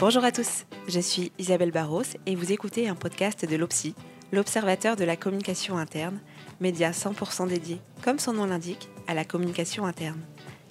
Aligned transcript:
Bonjour 0.00 0.24
à 0.24 0.32
tous, 0.32 0.64
je 0.88 0.98
suis 0.98 1.30
Isabelle 1.38 1.72
Barros 1.72 2.04
et 2.24 2.34
vous 2.34 2.52
écoutez 2.52 2.88
un 2.88 2.94
podcast 2.94 3.44
de 3.44 3.54
l'OPSI, 3.54 3.94
l'Observateur 4.32 4.96
de 4.96 5.04
la 5.04 5.14
communication 5.14 5.76
interne, 5.76 6.20
média 6.58 6.92
100% 6.92 7.48
dédié, 7.48 7.82
comme 8.00 8.18
son 8.18 8.32
nom 8.32 8.46
l'indique, 8.46 8.88
à 9.06 9.12
la 9.12 9.26
communication 9.26 9.84
interne. 9.84 10.22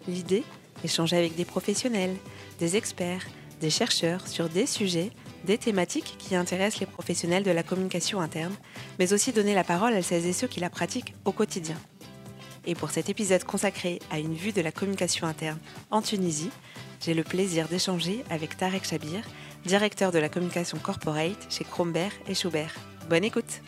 L'idée 0.07 0.43
Échanger 0.83 1.15
avec 1.15 1.35
des 1.35 1.45
professionnels, 1.45 2.15
des 2.57 2.75
experts, 2.75 3.27
des 3.61 3.69
chercheurs 3.69 4.27
sur 4.27 4.49
des 4.49 4.65
sujets, 4.65 5.11
des 5.43 5.59
thématiques 5.59 6.15
qui 6.17 6.35
intéressent 6.35 6.79
les 6.79 6.87
professionnels 6.87 7.43
de 7.43 7.51
la 7.51 7.61
communication 7.61 8.21
interne, 8.21 8.55
mais 8.97 9.13
aussi 9.13 9.31
donner 9.31 9.53
la 9.53 9.63
parole 9.63 9.93
à 9.93 10.01
celles 10.01 10.25
et 10.25 10.33
ceux 10.33 10.47
qui 10.47 10.59
la 10.59 10.71
pratiquent 10.71 11.13
au 11.25 11.33
quotidien. 11.33 11.77
Et 12.65 12.73
pour 12.73 12.89
cet 12.89 13.09
épisode 13.09 13.43
consacré 13.43 13.99
à 14.09 14.17
une 14.17 14.33
vue 14.33 14.53
de 14.53 14.61
la 14.61 14.71
communication 14.71 15.27
interne 15.27 15.59
en 15.91 16.01
Tunisie, 16.01 16.49
j'ai 16.99 17.13
le 17.13 17.23
plaisir 17.23 17.67
d'échanger 17.67 18.23
avec 18.29 18.57
Tarek 18.57 18.83
Chabir, 18.83 19.25
directeur 19.65 20.11
de 20.11 20.19
la 20.19 20.29
communication 20.29 20.77
corporate 20.77 21.47
chez 21.49 21.63
Kronberg 21.63 22.11
et 22.27 22.33
Schubert. 22.33 22.75
Bonne 23.09 23.23
écoute. 23.23 23.61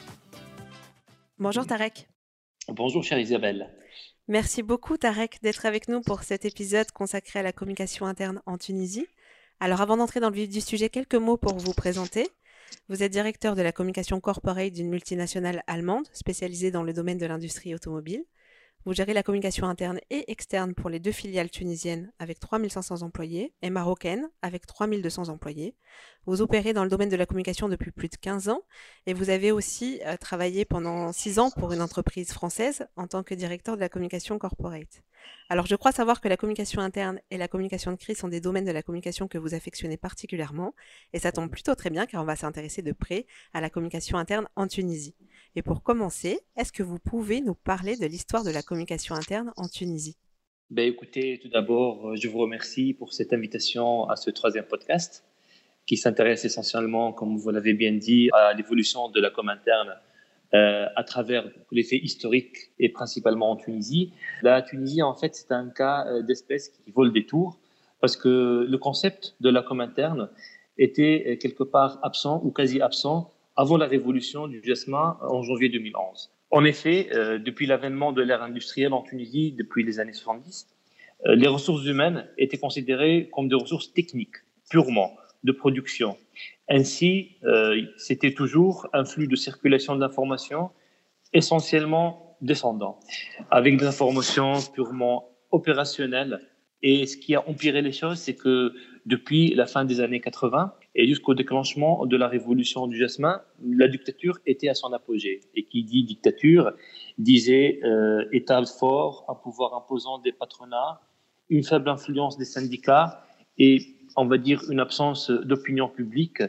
Bonjour 1.40 1.66
Tarek. 1.66 2.08
Bonjour 2.68 3.04
chère 3.04 3.20
Isabelle. 3.20 3.74
Merci 4.28 4.64
beaucoup 4.64 4.98
Tarek 4.98 5.40
d'être 5.42 5.66
avec 5.66 5.88
nous 5.88 6.02
pour 6.02 6.24
cet 6.24 6.46
épisode 6.46 6.92
consacré 6.92 7.40
à 7.40 7.44
la 7.44 7.52
communication 7.52 8.06
interne 8.06 8.42
en 8.46 8.58
Tunisie. 8.58 9.08
Alors 9.60 9.82
avant 9.82 9.98
d'entrer 9.98 10.20
dans 10.20 10.30
le 10.30 10.36
vif 10.36 10.50
du 10.50 10.62
sujet, 10.62 10.90
quelques 10.90 11.16
mots 11.16 11.38
pour 11.38 11.58
vous 11.58 11.74
présenter. 11.74 12.28
Vous 12.90 13.04
êtes 13.04 13.12
directeur 13.12 13.56
de 13.56 13.62
la 13.62 13.72
communication 13.72 14.20
corporate 14.20 14.72
d'une 14.72 14.90
multinationale 14.90 15.64
allemande 15.68 16.08
spécialisée 16.14 16.72
dans 16.72 16.84
le 16.84 16.94
domaine 16.94 17.18
de 17.18 17.26
l'industrie 17.26 17.76
automobile. 17.76 18.24
Vous 18.84 18.94
gérez 18.94 19.14
la 19.14 19.22
communication 19.22 19.68
interne 19.68 20.00
et 20.10 20.32
externe 20.32 20.74
pour 20.74 20.90
les 20.90 21.00
deux 21.00 21.12
filiales 21.12 21.52
tunisiennes 21.52 22.12
avec 22.18 22.40
3500 22.40 23.04
employés 23.04 23.54
et 23.62 23.70
marocaines 23.70 24.28
avec 24.42 24.66
3200 24.66 25.30
employés. 25.30 25.76
Vous 26.26 26.42
opérez 26.42 26.74
dans 26.74 26.84
le 26.84 26.90
domaine 26.90 27.10
de 27.10 27.16
la 27.16 27.28
communication 27.28 27.70
depuis 27.70 27.92
plus 27.92 28.10
de 28.10 28.16
15 28.16 28.50
ans 28.50 28.64
et 29.06 29.14
vous 29.14 29.30
avez 29.30 29.52
aussi 29.52 30.02
euh, 30.08 30.18
travaillé 30.18 30.66
pendant 30.66 31.12
6 31.12 31.38
ans 31.38 31.52
pour 31.52 31.74
une 31.74 31.82
entreprise 31.82 32.32
française 32.32 32.88
en 32.96 33.06
tant 33.06 33.22
que 33.22 33.36
directeur 33.36 33.76
de 33.76 33.82
la 33.82 33.90
communication 33.90 34.40
corporate. 34.40 35.04
Alors 35.50 35.68
je 35.68 35.76
crois 35.76 35.92
savoir 35.92 36.20
que 36.20 36.28
la 36.28 36.38
communication 36.38 36.82
interne 36.82 37.20
et 37.30 37.38
la 37.38 37.48
communication 37.48 37.92
de 37.92 37.98
crise 37.98 38.18
sont 38.18 38.30
des 38.30 38.42
domaines 38.42 38.66
de 38.66 38.72
la 38.72 38.82
communication 38.82 39.28
que 39.28 39.38
vous 39.38 39.54
affectionnez 39.54 39.98
particulièrement 39.98 40.74
et 41.14 41.20
ça 41.20 41.32
tombe 41.32 41.52
plutôt 41.52 41.76
très 41.76 41.92
bien 41.92 42.08
car 42.08 42.24
on 42.24 42.26
va 42.26 42.36
s'intéresser 42.36 42.82
de 42.82 42.94
près 42.94 43.28
à 43.54 43.62
la 43.62 43.70
communication 43.70 44.18
interne 44.18 44.48
en 44.56 44.66
Tunisie. 44.66 45.14
Et 45.54 45.64
pour 45.64 45.84
commencer, 45.84 46.40
est-ce 46.56 46.72
que 46.72 46.82
vous 46.82 46.98
pouvez 46.98 47.42
nous 47.42 47.56
parler 47.56 47.98
de 47.98 48.06
l'histoire 48.06 48.46
de 48.46 48.52
la 48.52 48.62
communication 48.62 49.16
interne 49.16 49.52
en 49.58 49.68
Tunisie? 49.68 50.16
Ben 50.70 50.88
écoutez, 50.88 51.42
tout 51.42 51.50
d'abord, 51.50 52.08
euh, 52.08 52.16
je 52.16 52.30
vous 52.30 52.38
remercie 52.38 52.94
pour 52.94 53.12
cette 53.12 53.34
invitation 53.34 54.08
à 54.08 54.16
ce 54.16 54.30
troisième 54.30 54.64
podcast 54.64 55.26
qui 55.86 55.98
s'intéresse 55.98 56.46
essentiellement, 56.46 57.12
comme 57.12 57.36
vous 57.36 57.50
l'avez 57.50 57.74
bien 57.74 57.92
dit, 57.92 58.30
à 58.32 58.54
l'évolution 58.54 59.10
de 59.10 59.20
la 59.20 59.30
com 59.30 59.50
interne 59.50 59.94
euh, 60.54 60.86
à 60.96 61.04
travers 61.04 61.52
les 61.72 61.84
faits 61.84 62.02
historiques 62.02 62.72
et 62.80 62.88
principalement 62.88 63.52
en 63.52 63.58
Tunisie. 63.58 64.14
La 64.44 64.62
Tunisie, 64.62 65.02
en 65.02 65.16
fait, 65.16 65.36
c'est 65.36 65.52
un 65.52 65.70
cas 65.70 66.08
euh, 66.08 66.22
d'espèce 66.22 66.70
qui 66.70 66.92
vole 66.92 67.12
des 67.12 67.26
tours 67.26 67.60
parce 68.00 68.16
que 68.16 68.66
le 68.70 68.78
concept 68.78 69.36
de 69.42 69.50
la 69.50 69.62
com 69.64 69.82
interne 69.82 70.30
était 70.78 71.38
quelque 71.42 71.64
part 71.64 72.00
absent 72.04 72.42
ou 72.46 72.52
quasi 72.52 72.82
absent 72.82 73.30
avant 73.62 73.78
la 73.78 73.86
révolution 73.86 74.48
du 74.48 74.60
jasmin 74.64 75.20
en 75.22 75.44
janvier 75.44 75.70
2011. 75.70 76.32
En 76.50 76.66
effet, 76.66 77.10
euh, 77.14 77.38
depuis 77.38 77.68
l'avènement 77.68 78.12
de 78.12 78.24
l'ère 78.24 78.42
industrielle 78.42 78.92
en 78.92 79.04
Tunisie, 79.04 79.52
depuis 79.52 79.84
les 79.84 80.00
années 80.00 80.14
70, 80.14 80.68
euh, 81.28 81.36
les 81.36 81.48
ressources 81.48 81.86
humaines 81.86 82.28
étaient 82.40 82.58
considérées 82.58 83.30
comme 83.32 83.50
des 83.50 83.54
ressources 83.64 83.94
techniques, 83.94 84.38
purement, 84.72 85.16
de 85.44 85.52
production. 85.52 86.18
Ainsi, 86.70 87.38
euh, 87.44 87.80
c'était 87.98 88.34
toujours 88.34 88.88
un 88.94 89.06
flux 89.06 89.28
de 89.28 89.36
circulation 89.36 89.96
d'informations 89.96 90.72
essentiellement 91.32 92.36
descendant, 92.42 93.00
avec 93.52 93.78
des 93.78 93.86
informations 93.86 94.54
purement 94.74 95.30
opérationnelles. 95.52 96.40
Et 96.84 97.06
ce 97.06 97.16
qui 97.18 97.36
a 97.36 97.48
empiré 97.48 97.82
les 97.82 97.92
choses, 97.92 98.18
c'est 98.18 98.36
que 98.36 98.74
depuis 99.06 99.54
la 99.54 99.66
fin 99.66 99.86
des 99.86 100.00
années 100.00 100.20
80, 100.20 100.74
et 100.96 101.08
jusqu'au 101.08 101.34
déclenchement 101.34 102.06
de 102.06 102.18
la 102.18 102.28
révolution 102.28 102.88
du 102.88 102.98
jasmin, 102.98 103.42
la 103.64 103.88
dictature 103.88 104.40
était 104.46 104.68
à 104.68 104.74
son 104.74 104.92
apogée. 104.94 105.42
Et 105.56 105.64
qui 105.64 105.84
dit 105.84 106.04
dictature 106.04 106.72
disait 107.18 107.80
euh, 107.84 108.26
État 108.32 108.64
fort, 108.66 109.26
un 109.30 109.36
pouvoir 109.36 109.74
imposant 109.76 110.20
des 110.20 110.32
patronats, 110.32 111.02
une 111.50 111.64
faible 111.64 111.90
influence 111.90 112.38
des 112.38 112.46
syndicats 112.46 113.26
et, 113.58 113.80
on 114.16 114.26
va 114.26 114.38
dire, 114.38 114.64
une 114.70 114.80
absence 114.80 115.30
d'opinion 115.30 115.88
publique 115.88 116.42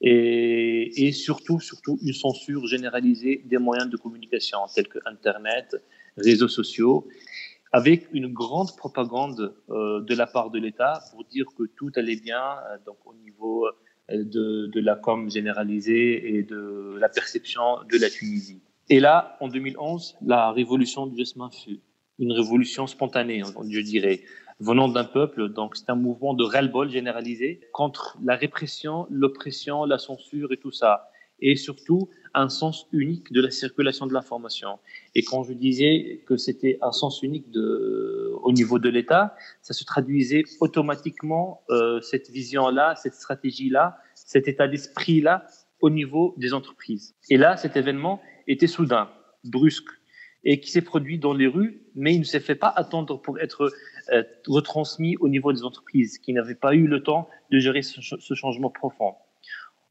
et, 0.00 1.06
et, 1.06 1.12
surtout, 1.12 1.60
surtout 1.60 1.98
une 2.02 2.12
censure 2.12 2.66
généralisée 2.66 3.42
des 3.46 3.58
moyens 3.58 3.88
de 3.88 3.96
communication 3.96 4.58
tels 4.74 4.88
que 4.88 4.98
Internet, 5.06 5.76
réseaux 6.18 6.48
sociaux 6.48 7.06
avec 7.76 8.08
une 8.12 8.28
grande 8.32 8.74
propagande 8.82 9.54
euh, 9.68 10.00
de 10.00 10.14
la 10.14 10.26
part 10.26 10.48
de 10.50 10.58
l'État 10.58 10.94
pour 11.10 11.24
dire 11.24 11.44
que 11.56 11.64
tout 11.76 11.92
allait 11.96 12.20
bien 12.28 12.42
euh, 12.42 12.78
donc 12.86 12.96
au 13.04 13.14
niveau 13.14 13.68
de, 14.08 14.70
de, 14.74 14.80
la 14.80 14.94
com 14.94 15.28
généralisée 15.28 16.36
et 16.36 16.42
de 16.42 16.96
la 16.98 17.10
perception 17.10 17.64
de 17.92 17.98
la 17.98 18.08
Tunisie. 18.08 18.62
Et 18.88 18.98
là, 18.98 19.36
en 19.40 19.48
2011, 19.48 20.16
la 20.24 20.52
révolution 20.52 21.06
du 21.06 21.18
jasmin 21.18 21.50
fut 21.50 21.80
une 22.18 22.32
révolution 22.32 22.86
spontanée, 22.86 23.42
je 23.68 23.80
dirais, 23.80 24.20
venant 24.60 24.88
d'un 24.88 25.04
peuple. 25.04 25.48
Donc, 25.50 25.76
c'est 25.76 25.90
un 25.90 25.96
mouvement 25.96 26.34
de 26.34 26.44
ras-le-bol 26.44 26.88
généralisé 26.88 27.60
contre 27.72 28.16
la 28.24 28.36
répression, 28.36 29.06
l'oppression, 29.10 29.84
la 29.84 29.98
censure 29.98 30.52
et 30.52 30.56
tout 30.56 30.72
ça. 30.72 31.10
Et 31.40 31.56
surtout, 31.56 32.08
un 32.36 32.48
sens 32.50 32.86
unique 32.92 33.32
de 33.32 33.40
la 33.40 33.50
circulation 33.50 34.06
de 34.06 34.12
l'information. 34.12 34.78
Et 35.14 35.22
quand 35.22 35.42
je 35.42 35.54
disais 35.54 36.22
que 36.26 36.36
c'était 36.36 36.78
un 36.82 36.92
sens 36.92 37.22
unique 37.22 37.46
au 37.54 38.52
niveau 38.52 38.78
de 38.78 38.88
l'État, 38.90 39.34
ça 39.62 39.72
se 39.72 39.84
traduisait 39.84 40.44
automatiquement, 40.60 41.62
euh, 41.70 42.00
cette 42.02 42.30
vision-là, 42.30 42.94
cette 42.96 43.14
stratégie-là, 43.14 43.98
cet 44.14 44.48
état 44.48 44.68
d'esprit-là, 44.68 45.46
au 45.80 45.90
niveau 45.90 46.34
des 46.36 46.52
entreprises. 46.52 47.14
Et 47.30 47.38
là, 47.38 47.56
cet 47.56 47.76
événement 47.76 48.20
était 48.46 48.66
soudain, 48.66 49.10
brusque, 49.44 49.90
et 50.44 50.60
qui 50.60 50.70
s'est 50.70 50.82
produit 50.82 51.18
dans 51.18 51.32
les 51.34 51.46
rues, 51.46 51.82
mais 51.94 52.14
il 52.14 52.20
ne 52.20 52.24
s'est 52.24 52.40
fait 52.40 52.54
pas 52.54 52.68
attendre 52.68 53.20
pour 53.20 53.40
être 53.40 53.72
euh, 54.12 54.22
retransmis 54.46 55.16
au 55.20 55.28
niveau 55.28 55.52
des 55.52 55.64
entreprises, 55.64 56.18
qui 56.18 56.32
n'avaient 56.32 56.54
pas 56.54 56.74
eu 56.74 56.86
le 56.86 57.02
temps 57.02 57.28
de 57.50 57.58
gérer 57.58 57.82
ce, 57.82 58.00
ce 58.00 58.34
changement 58.34 58.70
profond. 58.70 59.14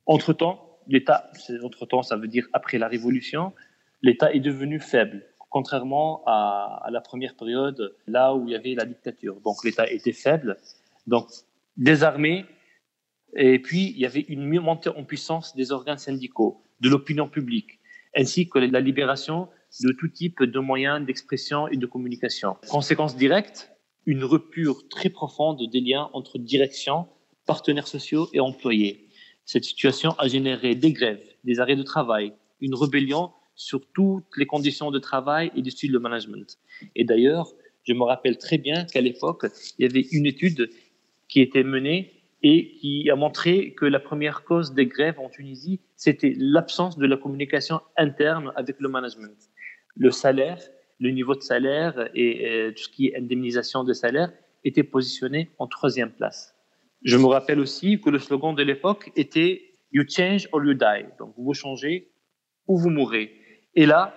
Entre-temps, 0.05 0.64
l'État, 0.87 1.31
entre-temps, 1.63 2.03
ça 2.03 2.15
veut 2.15 2.27
dire 2.27 2.47
après 2.53 2.77
la 2.77 2.87
Révolution, 2.87 3.53
l'État 4.01 4.33
est 4.33 4.39
devenu 4.39 4.79
faible, 4.79 5.25
contrairement 5.49 6.23
à, 6.25 6.87
la 6.91 7.01
première 7.01 7.35
période, 7.35 7.95
là 8.07 8.35
où 8.35 8.47
il 8.47 8.51
y 8.51 8.55
avait 8.55 8.75
la 8.75 8.85
dictature. 8.85 9.39
Donc 9.41 9.63
l'État 9.63 9.89
était 9.89 10.13
faible, 10.13 10.57
donc 11.07 11.27
désarmé, 11.77 12.45
et 13.35 13.59
puis 13.59 13.91
il 13.91 13.97
y 13.97 14.05
avait 14.05 14.25
une 14.27 14.47
montée 14.59 14.89
en 14.89 15.03
puissance 15.03 15.55
des 15.55 15.71
organes 15.71 15.97
syndicaux, 15.97 16.61
de 16.81 16.89
l'opinion 16.89 17.27
publique, 17.27 17.79
ainsi 18.15 18.47
que 18.47 18.59
la 18.59 18.79
libération 18.79 19.49
de 19.81 19.91
tout 19.91 20.07
type 20.07 20.43
de 20.43 20.59
moyens 20.59 21.05
d'expression 21.05 21.67
et 21.67 21.77
de 21.77 21.85
communication. 21.85 22.55
Conséquence 22.69 23.17
directe, 23.17 23.71
une 24.05 24.23
rupture 24.23 24.87
très 24.89 25.09
profonde 25.09 25.61
des 25.71 25.81
liens 25.81 26.09
entre 26.13 26.37
direction, 26.37 27.07
partenaires 27.45 27.87
sociaux 27.87 28.29
et 28.33 28.39
employés. 28.39 29.04
Cette 29.45 29.63
situation 29.63 30.11
a 30.17 30.27
généré 30.27 30.75
des 30.75 30.91
grèves, 30.91 31.23
des 31.43 31.59
arrêts 31.59 31.75
de 31.75 31.83
travail, 31.83 32.33
une 32.61 32.75
rébellion 32.75 33.31
sur 33.55 33.81
toutes 33.93 34.25
les 34.37 34.45
conditions 34.45 34.91
de 34.91 34.99
travail 34.99 35.51
et 35.55 35.61
du 35.61 35.71
style 35.71 35.91
de 35.91 35.97
management. 35.97 36.57
Et 36.95 37.05
d'ailleurs, 37.05 37.53
je 37.83 37.93
me 37.93 38.03
rappelle 38.03 38.37
très 38.37 38.57
bien 38.57 38.85
qu'à 38.85 39.01
l'époque, 39.01 39.45
il 39.77 39.85
y 39.85 39.89
avait 39.89 40.05
une 40.11 40.25
étude 40.25 40.69
qui 41.27 41.41
était 41.41 41.63
menée 41.63 42.11
et 42.41 42.75
qui 42.75 43.09
a 43.09 43.15
montré 43.15 43.73
que 43.73 43.85
la 43.85 43.99
première 43.99 44.43
cause 44.43 44.73
des 44.73 44.87
grèves 44.87 45.19
en 45.19 45.29
Tunisie, 45.29 45.79
c'était 45.95 46.33
l'absence 46.37 46.97
de 46.97 47.05
la 47.05 47.17
communication 47.17 47.81
interne 47.97 48.51
avec 48.55 48.77
le 48.79 48.89
management. 48.89 49.37
Le 49.95 50.11
salaire, 50.11 50.59
le 50.99 51.11
niveau 51.11 51.35
de 51.35 51.41
salaire 51.41 52.09
et 52.13 52.47
euh, 52.47 52.71
tout 52.71 52.83
ce 52.83 52.89
qui 52.89 53.07
est 53.07 53.15
indemnisation 53.15 53.83
de 53.83 53.93
salaire 53.93 54.31
était 54.63 54.83
positionné 54.83 55.49
en 55.59 55.67
troisième 55.67 56.11
place. 56.11 56.54
Je 57.03 57.17
me 57.17 57.25
rappelle 57.25 57.59
aussi 57.59 57.99
que 58.01 58.09
le 58.09 58.19
slogan 58.19 58.55
de 58.55 58.63
l'époque 58.63 59.11
était 59.15 59.75
You 59.91 60.03
change 60.09 60.49
or 60.51 60.63
you 60.65 60.73
die. 60.73 61.05
Donc, 61.19 61.33
vous 61.37 61.53
changez 61.53 62.11
ou 62.67 62.77
vous 62.77 62.89
mourrez. 62.89 63.31
Et 63.75 63.85
là, 63.85 64.13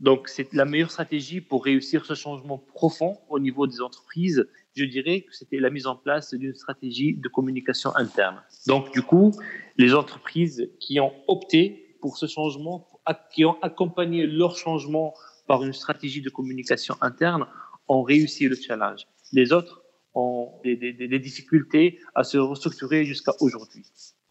donc, 0.00 0.28
c'est 0.28 0.52
la 0.52 0.64
meilleure 0.64 0.90
stratégie 0.90 1.40
pour 1.40 1.64
réussir 1.64 2.04
ce 2.04 2.14
changement 2.14 2.58
profond 2.58 3.18
au 3.28 3.38
niveau 3.38 3.66
des 3.66 3.80
entreprises. 3.80 4.46
Je 4.74 4.84
dirais 4.84 5.22
que 5.22 5.34
c'était 5.34 5.58
la 5.58 5.70
mise 5.70 5.86
en 5.86 5.96
place 5.96 6.34
d'une 6.34 6.54
stratégie 6.54 7.16
de 7.16 7.28
communication 7.28 7.94
interne. 7.96 8.42
Donc, 8.66 8.92
du 8.92 9.02
coup, 9.02 9.32
les 9.78 9.94
entreprises 9.94 10.68
qui 10.80 10.98
ont 11.00 11.12
opté 11.28 11.96
pour 12.00 12.18
ce 12.18 12.26
changement, 12.26 12.86
qui 13.32 13.44
ont 13.44 13.56
accompagné 13.62 14.26
leur 14.26 14.56
changement 14.56 15.14
par 15.46 15.62
une 15.64 15.72
stratégie 15.72 16.20
de 16.20 16.28
communication 16.28 16.96
interne, 17.00 17.46
ont 17.88 18.02
réussi 18.02 18.48
le 18.48 18.56
challenge. 18.56 19.06
Les 19.32 19.52
autres 19.52 19.83
ont 20.14 20.60
des, 20.62 21.18
difficultés 21.18 21.98
à 22.14 22.24
se 22.24 22.38
restructurer 22.38 23.04
jusqu'à 23.04 23.32
aujourd'hui. 23.40 23.84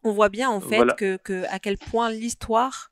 On 0.03 0.13
voit 0.13 0.29
bien 0.29 0.49
en 0.49 0.59
fait 0.59 0.83
que, 0.97 1.45
à 1.49 1.59
quel 1.59 1.77
point 1.77 2.09
l'histoire 2.09 2.89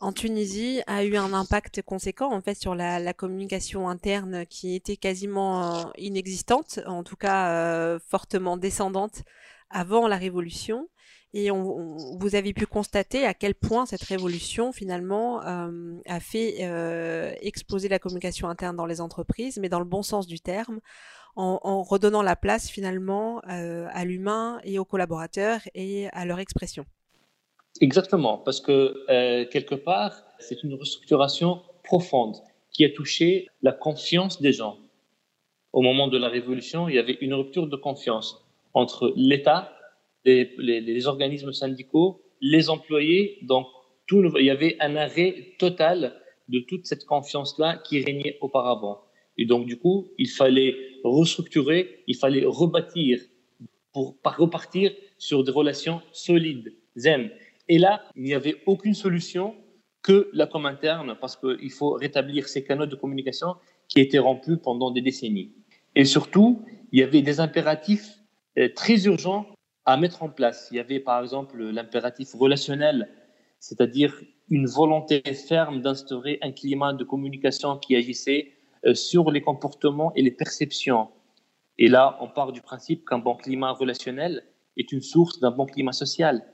en 0.00 0.12
Tunisie 0.12 0.80
a 0.86 1.04
eu 1.04 1.16
un 1.16 1.32
impact 1.32 1.82
conséquent 1.82 2.32
en 2.32 2.40
fait 2.40 2.54
sur 2.54 2.74
la, 2.74 3.12
communication 3.12 3.88
interne 3.88 4.46
qui 4.46 4.74
était 4.74 4.96
quasiment 4.96 5.74
euh, 5.74 5.84
inexistante, 5.96 6.80
en 6.86 7.02
tout 7.02 7.16
cas 7.16 7.50
euh, 7.50 7.98
fortement 8.08 8.56
descendante 8.56 9.22
avant 9.70 10.06
la 10.06 10.16
révolution. 10.16 10.88
Et 11.34 11.50
on, 11.50 11.96
vous 12.18 12.36
avez 12.36 12.54
pu 12.54 12.64
constater 12.64 13.26
à 13.26 13.34
quel 13.34 13.54
point 13.54 13.84
cette 13.84 14.02
révolution 14.02 14.72
finalement 14.72 15.44
euh, 15.44 15.98
a 16.06 16.20
fait 16.20 16.62
exploser 17.42 17.88
la 17.88 17.98
communication 17.98 18.48
interne 18.48 18.76
dans 18.76 18.86
les 18.86 19.02
entreprises, 19.02 19.58
mais 19.58 19.68
dans 19.68 19.80
le 19.80 19.84
bon 19.84 20.02
sens 20.02 20.26
du 20.26 20.40
terme, 20.40 20.80
en, 21.38 21.82
redonnant 21.82 22.22
la 22.22 22.36
place 22.36 22.68
finalement 22.68 23.40
à 23.46 24.04
l'humain 24.04 24.60
et 24.64 24.78
aux 24.78 24.84
collaborateurs 24.84 25.60
et 25.74 26.08
à 26.12 26.26
leur 26.26 26.40
expression. 26.40 26.84
Exactement, 27.80 28.38
parce 28.38 28.60
que 28.60 29.04
euh, 29.08 29.44
quelque 29.46 29.74
part, 29.74 30.24
c'est 30.40 30.62
une 30.62 30.74
restructuration 30.74 31.62
profonde 31.84 32.36
qui 32.72 32.84
a 32.84 32.90
touché 32.90 33.46
la 33.62 33.72
confiance 33.72 34.40
des 34.42 34.52
gens. 34.52 34.78
Au 35.72 35.82
moment 35.82 36.08
de 36.08 36.18
la 36.18 36.28
Révolution, 36.28 36.88
il 36.88 36.96
y 36.96 36.98
avait 36.98 37.18
une 37.20 37.34
rupture 37.34 37.68
de 37.68 37.76
confiance 37.76 38.44
entre 38.74 39.12
l'État, 39.16 39.72
les, 40.24 41.06
organismes 41.06 41.52
syndicaux, 41.52 42.20
les 42.40 42.68
employés. 42.68 43.38
Donc, 43.42 43.66
il 44.10 44.44
y 44.44 44.50
avait 44.50 44.76
un 44.80 44.96
arrêt 44.96 45.54
total 45.58 46.20
de 46.48 46.60
toute 46.60 46.86
cette 46.86 47.04
confiance-là 47.04 47.76
qui 47.84 48.02
régnait 48.02 48.38
auparavant. 48.40 49.02
Et 49.38 49.46
donc, 49.46 49.66
du 49.66 49.78
coup, 49.78 50.08
il 50.18 50.28
fallait 50.28 50.76
restructurer, 51.04 52.02
il 52.06 52.16
fallait 52.16 52.44
rebâtir 52.44 53.20
pour 53.92 54.16
repartir 54.24 54.92
sur 55.16 55.44
des 55.44 55.52
relations 55.52 56.02
solides, 56.12 56.74
zen. 56.96 57.30
Et 57.68 57.78
là, 57.78 58.04
il 58.16 58.24
n'y 58.24 58.34
avait 58.34 58.56
aucune 58.66 58.94
solution 58.94 59.54
que 60.02 60.28
la 60.32 60.46
com 60.46 60.66
interne, 60.66 61.16
parce 61.20 61.36
qu'il 61.36 61.70
faut 61.70 61.92
rétablir 61.92 62.48
ces 62.48 62.64
canaux 62.64 62.86
de 62.86 62.96
communication 62.96 63.54
qui 63.88 64.00
étaient 64.00 64.18
rompus 64.18 64.58
pendant 64.62 64.90
des 64.90 65.00
décennies. 65.00 65.52
Et 65.94 66.04
surtout, 66.04 66.62
il 66.92 67.00
y 67.00 67.02
avait 67.02 67.22
des 67.22 67.40
impératifs 67.40 68.18
euh, 68.58 68.68
très 68.74 69.04
urgents 69.04 69.46
à 69.84 69.96
mettre 69.96 70.22
en 70.22 70.28
place. 70.28 70.68
Il 70.70 70.76
y 70.76 70.80
avait 70.80 71.00
par 71.00 71.22
exemple 71.22 71.62
l'impératif 71.62 72.34
relationnel, 72.34 73.08
c'est-à-dire 73.58 74.20
une 74.50 74.66
volonté 74.66 75.22
ferme 75.34 75.80
d'instaurer 75.82 76.38
un 76.42 76.52
climat 76.52 76.92
de 76.92 77.04
communication 77.04 77.78
qui 77.78 77.96
agissait 77.96 78.52
sur 78.94 79.30
les 79.30 79.40
comportements 79.40 80.12
et 80.14 80.22
les 80.22 80.30
perceptions. 80.30 81.08
Et 81.78 81.88
là, 81.88 82.18
on 82.20 82.28
part 82.28 82.52
du 82.52 82.60
principe 82.60 83.08
qu'un 83.08 83.18
bon 83.18 83.36
climat 83.36 83.72
relationnel 83.72 84.44
est 84.76 84.92
une 84.92 85.00
source 85.00 85.40
d'un 85.40 85.50
bon 85.50 85.66
climat 85.66 85.92
social. 85.92 86.44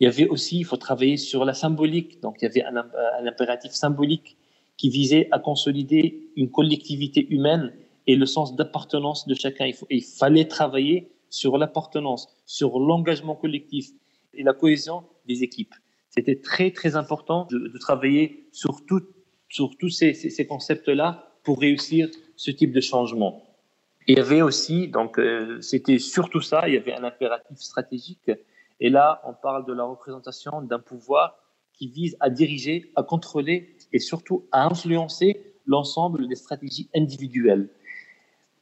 Il 0.00 0.04
y 0.04 0.06
avait 0.06 0.28
aussi, 0.28 0.58
il 0.58 0.64
faut 0.64 0.76
travailler 0.76 1.16
sur 1.16 1.44
la 1.44 1.54
symbolique. 1.54 2.20
Donc, 2.20 2.36
il 2.40 2.44
y 2.44 2.48
avait 2.48 2.64
un, 2.64 3.26
impératif 3.26 3.72
symbolique 3.72 4.36
qui 4.76 4.88
visait 4.88 5.28
à 5.30 5.38
consolider 5.38 6.30
une 6.36 6.50
collectivité 6.50 7.26
humaine 7.32 7.72
et 8.06 8.16
le 8.16 8.26
sens 8.26 8.56
d'appartenance 8.56 9.26
de 9.28 9.34
chacun. 9.34 9.66
Il, 9.66 9.76
il 9.90 10.02
fallait 10.02 10.46
travailler 10.46 11.12
sur 11.30 11.56
l'appartenance, 11.56 12.28
sur 12.46 12.78
l'engagement 12.78 13.36
collectif 13.36 13.90
et 14.34 14.42
la 14.42 14.52
cohésion 14.52 15.04
des 15.26 15.42
équipes. 15.42 15.74
C'était 16.14 16.36
très, 16.36 16.70
très 16.70 16.94
important 16.96 17.46
de, 17.50 17.78
travailler 17.78 18.48
sur, 18.52 18.84
tout, 18.84 19.02
sur 19.52 19.76
tous 19.76 19.90
ces, 19.90 20.46
concepts-là 20.48 21.30
pour 21.44 21.60
réussir 21.60 22.08
ce 22.36 22.50
type 22.50 22.72
de 22.72 22.80
changement. 22.80 23.44
il 24.06 24.16
y 24.16 24.20
avait 24.20 24.40
aussi, 24.40 24.88
donc, 24.88 25.18
euh, 25.18 25.60
c'était 25.60 25.98
surtout 25.98 26.40
ça, 26.40 26.66
il 26.68 26.74
y 26.74 26.76
avait 26.78 26.94
un 26.94 27.04
impératif 27.04 27.58
stratégique 27.58 28.30
et 28.80 28.88
là, 28.88 29.20
on 29.26 29.34
parle 29.34 29.66
de 29.66 29.74
la 29.74 29.84
représentation 29.84 30.62
d'un 30.62 30.78
pouvoir 30.78 31.36
qui 31.74 31.88
vise 31.88 32.16
à 32.20 32.30
diriger, 32.30 32.90
à 32.96 33.02
contrôler 33.02 33.76
et 33.92 33.98
surtout 33.98 34.46
à 34.52 34.64
influencer 34.64 35.54
l'ensemble 35.66 36.28
des 36.28 36.34
stratégies 36.34 36.88
individuelles. 36.94 37.68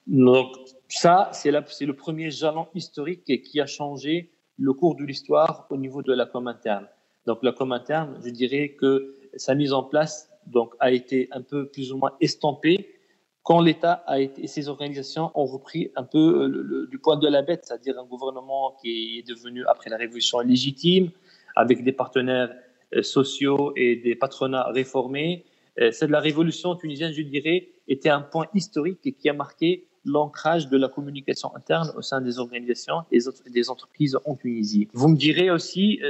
Donc 0.09 0.49
ça, 0.89 1.31
c'est 1.33 1.53
le 1.53 1.95
premier 1.95 2.33
jalon 2.33 2.67
historique 2.75 3.25
qui 3.45 3.61
a 3.61 3.67
changé 3.67 4.33
le 4.59 4.73
cours 4.73 4.97
de 4.97 5.05
l'histoire 5.05 5.69
au 5.71 5.77
niveau 5.77 6.03
de 6.03 6.13
la 6.13 6.27
com 6.27 6.49
interne. 6.49 6.89
Donc 7.27 7.45
la 7.45 7.53
com 7.53 7.71
interne, 7.71 8.21
je 8.25 8.31
dirais 8.31 8.71
que 8.71 9.15
sa 9.37 9.55
mise 9.55 9.73
en 9.73 9.85
place 9.85 10.30
donc, 10.47 10.75
a 10.81 10.91
été 10.91 11.29
un 11.33 11.43
peu 11.43 11.69
plus 11.69 11.93
ou 11.93 11.99
moins 11.99 12.13
estampée 12.21 13.01
quand 13.43 13.61
l'État 13.61 14.05
et 14.17 14.47
ses 14.47 14.69
organisations 14.69 15.31
ont 15.35 15.47
repris 15.47 15.91
un 15.97 16.05
peu 16.05 16.19
euh, 16.19 16.87
du 16.91 16.99
poids 16.99 17.17
de 17.17 17.27
la 17.27 17.43
bête, 17.43 17.65
c'est-à-dire 17.65 17.99
un 17.99 18.05
gouvernement 18.05 18.77
qui 18.81 19.19
est 19.19 19.27
devenu, 19.27 19.65
après 19.67 19.89
la 19.91 19.97
révolution, 19.97 20.41
légitime, 20.41 21.11
avec 21.57 21.83
des 21.83 21.93
partenaires 21.93 22.55
euh, 22.95 23.03
sociaux 23.03 23.73
et 23.77 23.97
des 23.97 24.15
patronats 24.15 24.71
réformés. 24.71 25.45
Euh, 25.81 25.91
de 25.91 26.07
la 26.07 26.21
révolution 26.21 26.77
tunisienne, 26.77 27.13
je 27.13 27.23
dirais, 27.23 27.69
était 27.89 28.11
un 28.11 28.21
point 28.21 28.47
historique 28.55 29.17
qui 29.19 29.29
a 29.29 29.33
marqué 29.33 29.87
l'ancrage 30.05 30.69
de 30.69 30.77
la 30.77 30.89
communication 30.89 31.55
interne 31.57 31.93
au 31.97 32.03
sein 32.03 32.21
des 32.21 32.39
organisations 32.39 33.03
et 33.11 33.19
des 33.51 33.69
entreprises 33.69 34.17
en 34.25 34.35
Tunisie. 34.35 34.89
Vous 34.95 35.09
me 35.09 35.17
direz 35.17 35.51
aussi, 35.51 36.01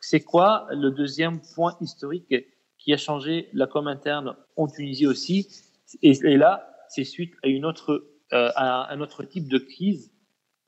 c'est 0.00 0.20
quoi 0.20 0.66
le 0.70 0.90
deuxième 0.90 1.40
point 1.54 1.76
historique 1.80 2.34
qui 2.86 2.92
a 2.92 2.96
changé 2.96 3.48
la 3.52 3.66
com 3.66 3.88
interne 3.88 4.36
en 4.54 4.68
Tunisie 4.68 5.08
aussi 5.08 5.48
et, 6.02 6.14
là, 6.36 6.72
c'est 6.88 7.02
suite 7.02 7.34
à, 7.42 7.48
une 7.48 7.64
autre, 7.64 8.06
euh, 8.32 8.50
à 8.54 8.92
un 8.92 9.00
autre 9.00 9.24
type 9.24 9.48
de 9.48 9.58
crise. 9.58 10.12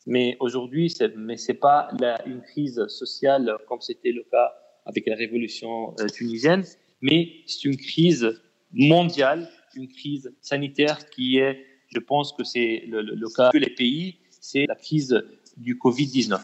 Mais 0.04 0.36
aujourd'hui, 0.40 0.90
ce 0.90 1.04
n'est 1.04 1.54
pas 1.54 1.90
une 2.26 2.42
crise 2.42 2.84
sociale 2.88 3.56
comme 3.68 3.80
c'était 3.80 4.10
le 4.10 4.24
cas 4.24 4.52
avec 4.84 5.06
la 5.06 5.14
révolution 5.14 5.94
euh, 6.00 6.08
tunisienne, 6.08 6.64
mais 7.02 7.30
c'est 7.46 7.64
une 7.66 7.76
crise 7.76 8.40
mondiale, 8.72 9.48
une 9.76 9.86
crise 9.86 10.34
sanitaire 10.40 11.08
qui 11.10 11.38
est, 11.38 11.64
je 11.94 12.00
pense 12.00 12.32
que 12.32 12.42
c'est 12.42 12.84
le, 12.88 13.28
cas 13.36 13.50
de 13.52 13.58
les 13.58 13.70
pays, 13.70 14.18
c'est 14.40 14.66
la 14.66 14.74
crise 14.74 15.22
du 15.56 15.76
Covid-19. 15.76 16.40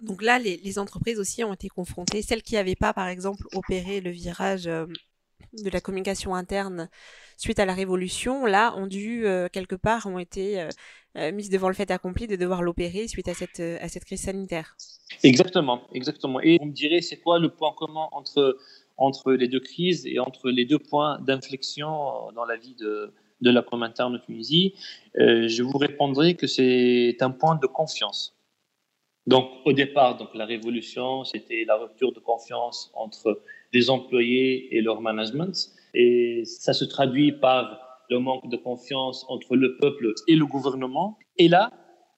Donc 0.00 0.22
là, 0.22 0.38
les, 0.38 0.78
entreprises 0.78 1.18
aussi 1.18 1.42
ont 1.42 1.54
été 1.54 1.68
confrontées, 1.68 2.20
celles 2.20 2.42
qui 2.42 2.54
n'avaient 2.54 2.76
pas, 2.76 2.92
par 2.92 3.08
exemple, 3.08 3.46
opéré 3.54 4.00
le 4.00 4.10
virage 4.10 4.66
euh, 4.66 4.86
de 5.62 5.70
la 5.70 5.80
communication 5.80 6.34
interne 6.34 6.90
suite 7.38 7.58
à 7.58 7.64
la 7.64 7.72
Révolution, 7.72 8.44
là, 8.44 8.74
ont 8.76 8.86
dû, 8.86 9.26
euh, 9.26 9.48
quelque 9.50 9.74
part, 9.74 10.06
ont 10.06 10.18
été 10.18 10.68
euh, 11.16 11.32
mises 11.32 11.48
devant 11.48 11.68
le 11.68 11.74
fait 11.74 11.90
accompli 11.90 12.26
de 12.26 12.36
devoir 12.36 12.62
l'opérer 12.62 13.08
suite 13.08 13.28
à 13.28 13.34
cette, 13.34 14.04
crise 14.04 14.20
sanitaire. 14.20 14.76
Exactement, 15.22 15.82
exactement. 15.94 16.40
Et 16.42 16.58
on 16.60 16.66
me 16.66 16.72
dirait, 16.72 17.00
c'est 17.00 17.18
quoi 17.18 17.38
le 17.38 17.48
point 17.48 17.72
commun 17.72 18.08
entre, 18.12 18.58
entre 18.98 19.32
les 19.32 19.48
deux 19.48 19.60
crises 19.60 20.06
et 20.06 20.18
entre 20.18 20.50
les 20.50 20.66
deux 20.66 20.78
points 20.78 21.18
d'inflexion 21.20 21.88
dans 22.34 22.44
la 22.44 22.56
vie 22.56 22.74
de, 22.74 23.14
de 23.40 23.50
la 23.50 23.62
com 23.62 23.82
interne 23.82 24.12
de 24.12 24.18
Tunisie? 24.18 24.74
Je 25.14 25.62
vous 25.62 25.78
répondrai 25.78 26.34
que 26.34 26.46
c'est 26.46 27.16
un 27.20 27.30
point 27.30 27.54
de 27.54 27.66
confiance. 27.66 28.35
Donc, 29.26 29.50
au 29.64 29.72
départ, 29.72 30.16
donc, 30.16 30.28
la 30.34 30.44
révolution, 30.44 31.24
c'était 31.24 31.64
la 31.66 31.76
rupture 31.76 32.12
de 32.12 32.20
confiance 32.20 32.92
entre 32.94 33.42
les 33.72 33.90
employés 33.90 34.76
et 34.76 34.80
leur 34.80 35.00
management. 35.00 35.70
Et 35.94 36.44
ça 36.44 36.72
se 36.72 36.84
traduit 36.84 37.32
par 37.32 37.80
le 38.08 38.20
manque 38.20 38.48
de 38.48 38.56
confiance 38.56 39.26
entre 39.28 39.56
le 39.56 39.76
peuple 39.78 40.12
et 40.28 40.36
le 40.36 40.46
gouvernement. 40.46 41.18
Et 41.38 41.48
là, 41.48 41.72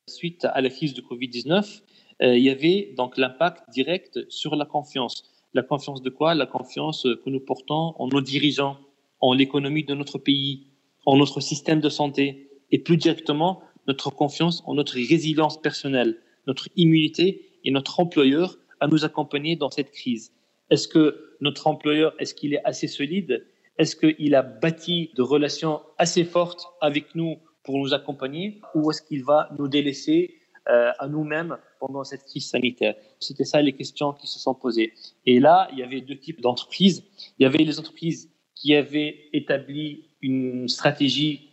suite 0.06 0.44
à 0.44 0.60
la 0.60 0.68
crise 0.68 0.92
de 0.94 1.00
Covid-19, 1.00 1.82
euh, 2.20 2.36
il 2.36 2.42
y 2.42 2.50
avait 2.50 2.92
donc 2.96 3.16
l'impact 3.16 3.70
direct 3.70 4.18
sur 4.28 4.56
la 4.56 4.66
confiance. 4.66 5.24
La 5.54 5.62
confiance 5.62 6.02
de 6.02 6.10
quoi? 6.10 6.34
La 6.34 6.46
confiance 6.46 7.04
que 7.04 7.30
nous 7.30 7.40
portons 7.40 7.94
en 7.98 8.08
nos 8.08 8.20
dirigeants, 8.20 8.76
en 9.20 9.32
l'économie 9.32 9.84
de 9.84 9.94
notre 9.94 10.18
pays, 10.18 10.66
en 11.06 11.16
notre 11.16 11.40
système 11.40 11.80
de 11.80 11.88
santé, 11.88 12.50
et 12.70 12.78
plus 12.78 12.98
directement 12.98 13.62
notre 13.86 14.10
confiance 14.10 14.62
en 14.66 14.74
notre 14.74 14.94
résilience 14.94 15.58
personnelle, 15.60 16.18
notre 16.48 16.68
immunité 16.76 17.50
et 17.64 17.70
notre 17.70 18.00
employeur 18.00 18.56
à 18.80 18.88
nous 18.88 19.04
accompagner 19.04 19.54
dans 19.54 19.70
cette 19.70 19.92
crise. 19.92 20.32
Est-ce 20.70 20.88
que 20.88 21.36
notre 21.40 21.66
employeur, 21.66 22.14
est-ce 22.18 22.34
qu'il 22.34 22.54
est 22.54 22.64
assez 22.64 22.88
solide? 22.88 23.46
Est-ce 23.76 23.94
qu'il 23.94 24.34
a 24.34 24.42
bâti 24.42 25.10
de 25.14 25.22
relations 25.22 25.80
assez 25.98 26.24
fortes 26.24 26.64
avec 26.80 27.14
nous 27.14 27.36
pour 27.62 27.78
nous 27.78 27.94
accompagner? 27.94 28.60
Ou 28.74 28.90
est-ce 28.90 29.02
qu'il 29.02 29.22
va 29.24 29.50
nous 29.58 29.68
délaisser 29.68 30.34
euh, 30.68 30.90
à 30.98 31.06
nous-mêmes 31.06 31.56
pendant 31.78 32.02
cette 32.02 32.24
crise 32.24 32.48
sanitaire? 32.48 32.94
C'était 33.20 33.44
ça 33.44 33.60
les 33.62 33.74
questions 33.74 34.12
qui 34.12 34.26
se 34.26 34.38
sont 34.38 34.54
posées. 34.54 34.94
Et 35.26 35.38
là, 35.38 35.68
il 35.72 35.78
y 35.78 35.82
avait 35.82 36.00
deux 36.00 36.16
types 36.16 36.40
d'entreprises. 36.40 37.04
Il 37.38 37.42
y 37.42 37.46
avait 37.46 37.58
les 37.58 37.78
entreprises 37.78 38.30
qui 38.54 38.74
avaient 38.74 39.28
établi 39.32 40.06
une 40.22 40.68
stratégie, 40.68 41.50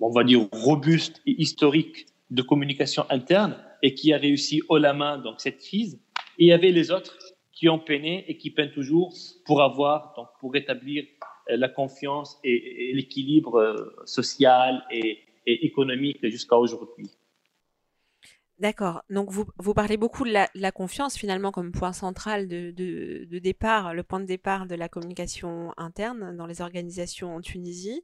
on 0.00 0.10
va 0.10 0.24
dire, 0.24 0.48
robuste 0.52 1.20
et 1.26 1.32
historique 1.42 2.06
de 2.30 2.42
communication 2.42 3.04
interne 3.10 3.56
et 3.82 3.94
qui 3.94 4.12
a 4.12 4.18
réussi 4.18 4.62
haut 4.68 4.78
la 4.78 4.92
main 4.92 5.18
dans 5.18 5.36
cette 5.38 5.58
crise. 5.58 6.00
Il 6.38 6.46
y 6.46 6.52
avait 6.52 6.70
les 6.70 6.90
autres 6.90 7.16
qui 7.52 7.68
ont 7.68 7.78
peiné 7.78 8.24
et 8.28 8.38
qui 8.38 8.50
peinent 8.50 8.72
toujours 8.72 9.14
pour 9.44 9.62
avoir, 9.62 10.14
donc 10.16 10.28
pour 10.38 10.52
rétablir 10.52 11.04
euh, 11.50 11.56
la 11.56 11.68
confiance 11.68 12.38
et, 12.44 12.92
l'équilibre 12.94 13.56
euh, 13.56 14.02
social 14.06 14.84
et, 14.90 15.26
économique 15.46 16.18
jusqu'à 16.28 16.56
aujourd'hui. 16.56 17.10
D'accord. 18.60 19.02
Donc 19.08 19.30
vous, 19.30 19.46
vous 19.58 19.74
parlez 19.74 19.96
beaucoup 19.96 20.24
de 20.24 20.32
la, 20.32 20.72
confiance 20.72 21.16
finalement 21.16 21.50
comme 21.50 21.72
point 21.72 21.94
central 21.94 22.46
de, 22.46 23.38
départ, 23.38 23.94
le 23.94 24.02
point 24.02 24.20
de 24.20 24.26
départ 24.26 24.66
de 24.66 24.74
la 24.74 24.88
communication 24.88 25.72
interne 25.78 26.36
dans 26.36 26.46
les 26.46 26.60
organisations 26.60 27.34
en 27.34 27.40
Tunisie. 27.40 28.02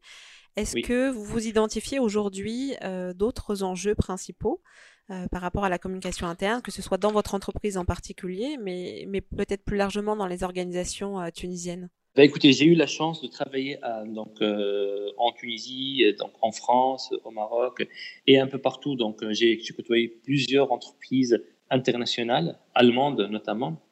Est-ce 0.56 0.76
que 0.80 1.10
vous 1.10 1.24
vous 1.24 1.46
identifiez 1.46 1.98
aujourd'hui 1.98 2.74
euh, 2.82 3.12
d'autres 3.12 3.62
enjeux 3.62 3.94
principaux 3.94 4.62
euh, 5.10 5.26
par 5.28 5.42
rapport 5.42 5.64
à 5.64 5.68
la 5.68 5.78
communication 5.78 6.26
interne, 6.26 6.62
que 6.62 6.72
ce 6.72 6.80
soit 6.80 6.96
dans 6.96 7.12
votre 7.12 7.34
entreprise 7.34 7.76
en 7.76 7.84
particulier, 7.84 8.56
mais, 8.60 9.04
mais 9.08 9.20
peut-être 9.20 9.64
plus 9.64 9.76
largement 9.76 10.16
dans 10.16 10.26
les 10.26 10.44
organisations 10.44 11.20
euh, 11.20 11.28
tunisiennes? 11.30 11.90
Bah, 12.16 12.24
écoutez, 12.24 12.52
j'ai 12.52 12.64
eu 12.64 12.74
la 12.74 12.86
chance 12.86 13.20
de 13.20 13.28
travailler 13.28 13.78
donc, 14.06 14.40
en 14.40 15.32
Tunisie, 15.32 16.02
donc 16.18 16.32
en 16.40 16.50
France, 16.50 17.12
au 17.24 17.30
Maroc 17.30 17.86
et 18.26 18.40
un 18.40 18.46
peu 18.46 18.56
partout. 18.56 18.96
Donc, 18.96 19.22
j'ai 19.32 19.60
côtoyé 19.76 20.08
plusieurs 20.08 20.72
entreprises 20.72 21.44
internationales, 21.68 22.58
allemandes 22.74 23.20
notamment. 23.20 23.82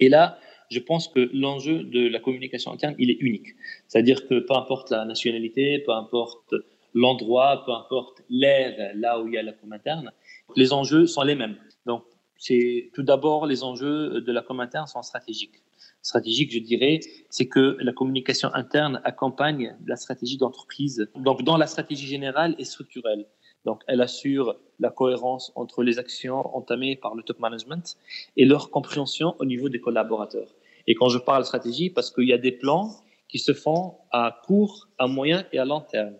Et 0.00 0.08
là, 0.08 0.36
je 0.74 0.80
pense 0.80 1.08
que 1.08 1.30
l'enjeu 1.32 1.84
de 1.84 2.08
la 2.08 2.18
communication 2.18 2.72
interne, 2.72 2.94
il 2.98 3.10
est 3.10 3.20
unique. 3.20 3.50
C'est-à-dire 3.88 4.26
que 4.28 4.36
peu 4.40 4.54
importe 4.54 4.90
la 4.90 5.04
nationalité, 5.04 5.78
peu 5.86 5.92
importe 5.92 6.54
l'endroit, 6.94 7.62
peu 7.64 7.72
importe 7.72 8.22
l'ère 8.28 8.92
là 8.94 9.20
où 9.20 9.28
il 9.28 9.34
y 9.34 9.38
a 9.38 9.42
la 9.42 9.52
com 9.52 9.72
interne, 9.72 10.12
les 10.56 10.72
enjeux 10.72 11.06
sont 11.06 11.22
les 11.22 11.36
mêmes. 11.36 11.56
Donc, 11.86 12.02
c'est 12.36 12.90
tout 12.94 13.02
d'abord 13.02 13.46
les 13.46 13.62
enjeux 13.62 14.20
de 14.20 14.32
la 14.32 14.42
com 14.42 14.58
interne 14.60 14.86
sont 14.86 15.02
stratégiques. 15.02 15.58
Stratégique, 16.02 16.52
je 16.52 16.58
dirais, 16.58 17.00
c'est 17.30 17.48
que 17.48 17.76
la 17.80 17.92
communication 17.92 18.50
interne 18.52 19.00
accompagne 19.04 19.76
la 19.86 19.96
stratégie 19.96 20.36
d'entreprise. 20.36 21.08
Donc, 21.16 21.42
dans 21.42 21.56
la 21.56 21.66
stratégie 21.66 22.06
générale 22.06 22.54
et 22.58 22.64
structurelle. 22.64 23.24
Donc, 23.64 23.80
elle 23.86 24.02
assure 24.02 24.56
la 24.78 24.90
cohérence 24.90 25.50
entre 25.54 25.82
les 25.82 25.98
actions 25.98 26.54
entamées 26.54 26.96
par 26.96 27.14
le 27.14 27.22
top 27.22 27.38
management 27.38 27.96
et 28.36 28.44
leur 28.44 28.70
compréhension 28.70 29.34
au 29.38 29.46
niveau 29.46 29.68
des 29.70 29.80
collaborateurs. 29.80 30.50
Et 30.86 30.94
quand 30.94 31.08
je 31.08 31.18
parle 31.18 31.44
stratégie, 31.44 31.90
parce 31.90 32.10
qu'il 32.10 32.28
y 32.28 32.32
a 32.32 32.38
des 32.38 32.52
plans 32.52 32.90
qui 33.28 33.38
se 33.38 33.52
font 33.52 33.96
à 34.10 34.40
court, 34.44 34.88
à 34.98 35.06
moyen 35.06 35.44
et 35.52 35.58
à 35.58 35.64
long 35.64 35.80
terme. 35.80 36.14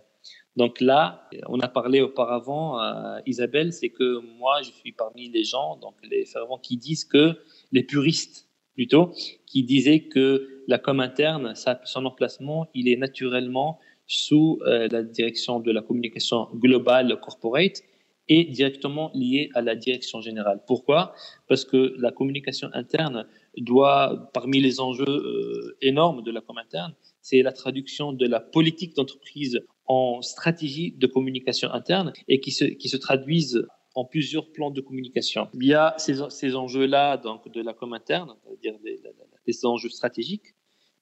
Donc 0.56 0.80
là, 0.80 1.28
on 1.48 1.58
a 1.60 1.68
parlé 1.68 2.00
auparavant, 2.00 2.78
à 2.78 3.20
Isabelle, 3.26 3.72
c'est 3.72 3.90
que 3.90 4.20
moi, 4.38 4.62
je 4.62 4.70
suis 4.70 4.92
parmi 4.92 5.28
les 5.28 5.44
gens, 5.44 5.76
donc 5.76 5.94
les 6.08 6.24
fervents, 6.24 6.58
qui 6.58 6.76
disent 6.76 7.04
que, 7.04 7.36
les 7.72 7.82
puristes 7.82 8.48
plutôt, 8.74 9.12
qui 9.46 9.64
disaient 9.64 10.04
que 10.08 10.62
la 10.68 10.78
com 10.78 11.00
interne, 11.00 11.54
son 11.84 12.06
emplacement, 12.06 12.68
il 12.74 12.88
est 12.88 12.96
naturellement 12.96 13.78
sous 14.06 14.60
euh, 14.66 14.88
la 14.90 15.02
direction 15.02 15.60
de 15.60 15.72
la 15.72 15.82
communication 15.82 16.48
globale 16.54 17.18
corporate 17.20 17.82
et 18.28 18.44
directement 18.44 19.10
lié 19.14 19.50
à 19.54 19.60
la 19.60 19.74
direction 19.74 20.20
générale. 20.20 20.62
Pourquoi? 20.66 21.14
Parce 21.48 21.64
que 21.64 21.94
la 21.98 22.10
communication 22.10 22.70
interne 22.72 23.26
doit, 23.58 24.30
parmi 24.32 24.60
les 24.60 24.80
enjeux 24.80 25.04
euh, 25.08 25.76
énormes 25.80 26.22
de 26.22 26.30
la 26.30 26.40
com 26.40 26.58
interne, 26.58 26.94
c'est 27.20 27.42
la 27.42 27.52
traduction 27.52 28.12
de 28.12 28.26
la 28.26 28.40
politique 28.40 28.94
d'entreprise 28.94 29.60
en 29.86 30.22
stratégie 30.22 30.92
de 30.92 31.06
communication 31.06 31.70
interne 31.70 32.12
et 32.28 32.40
qui 32.40 32.50
se, 32.50 32.64
qui 32.64 32.88
se 32.88 32.96
traduisent 32.96 33.66
en 33.94 34.04
plusieurs 34.04 34.50
plans 34.50 34.70
de 34.70 34.80
communication. 34.80 35.48
Il 35.54 35.66
y 35.66 35.74
a 35.74 35.94
ces, 35.98 36.16
ces 36.30 36.56
enjeux-là 36.56 37.16
donc 37.16 37.50
de 37.50 37.62
la 37.62 37.72
com 37.74 37.92
interne, 37.92 38.34
c'est-à-dire 38.42 38.78
des, 38.80 39.00
des 39.46 39.66
enjeux 39.66 39.88
stratégiques, 39.88 40.54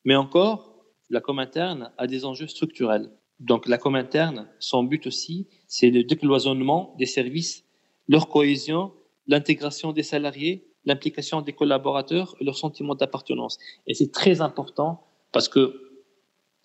mais 0.04 0.14
encore 0.16 0.84
la 1.10 1.20
com 1.20 1.38
interne 1.38 1.92
a 1.98 2.06
des 2.06 2.24
enjeux 2.24 2.46
structurels. 2.46 3.10
Donc 3.40 3.66
la 3.66 3.78
com 3.78 3.94
interne, 3.94 4.48
son 4.58 4.84
but 4.84 5.06
aussi, 5.06 5.48
c'est 5.66 5.90
le 5.90 6.04
décloisonnement 6.04 6.94
des 6.98 7.06
services, 7.06 7.64
leur 8.08 8.28
cohésion, 8.28 8.92
l'intégration 9.26 9.92
des 9.92 10.02
salariés, 10.02 10.66
l'implication 10.84 11.40
des 11.42 11.52
collaborateurs 11.52 12.34
et 12.40 12.44
leur 12.44 12.56
sentiment 12.56 12.94
d'appartenance. 12.94 13.58
Et 13.86 13.94
c'est 13.94 14.12
très 14.12 14.40
important 14.40 15.02
parce 15.32 15.48
que 15.48 15.92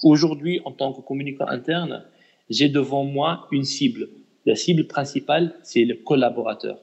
aujourd'hui, 0.04 0.60
en 0.66 0.72
tant 0.72 0.94
que 0.94 1.02
communicant 1.02 1.48
interne, 1.48 2.06
j'ai 2.50 2.70
devant 2.70 3.04
moi 3.04 3.48
une 3.52 3.64
cible. 3.64 4.10
La 4.46 4.56
cible 4.56 4.88
principale, 4.88 5.56
c'est 5.64 5.84
le 5.84 5.96
collaborateur. 5.96 6.82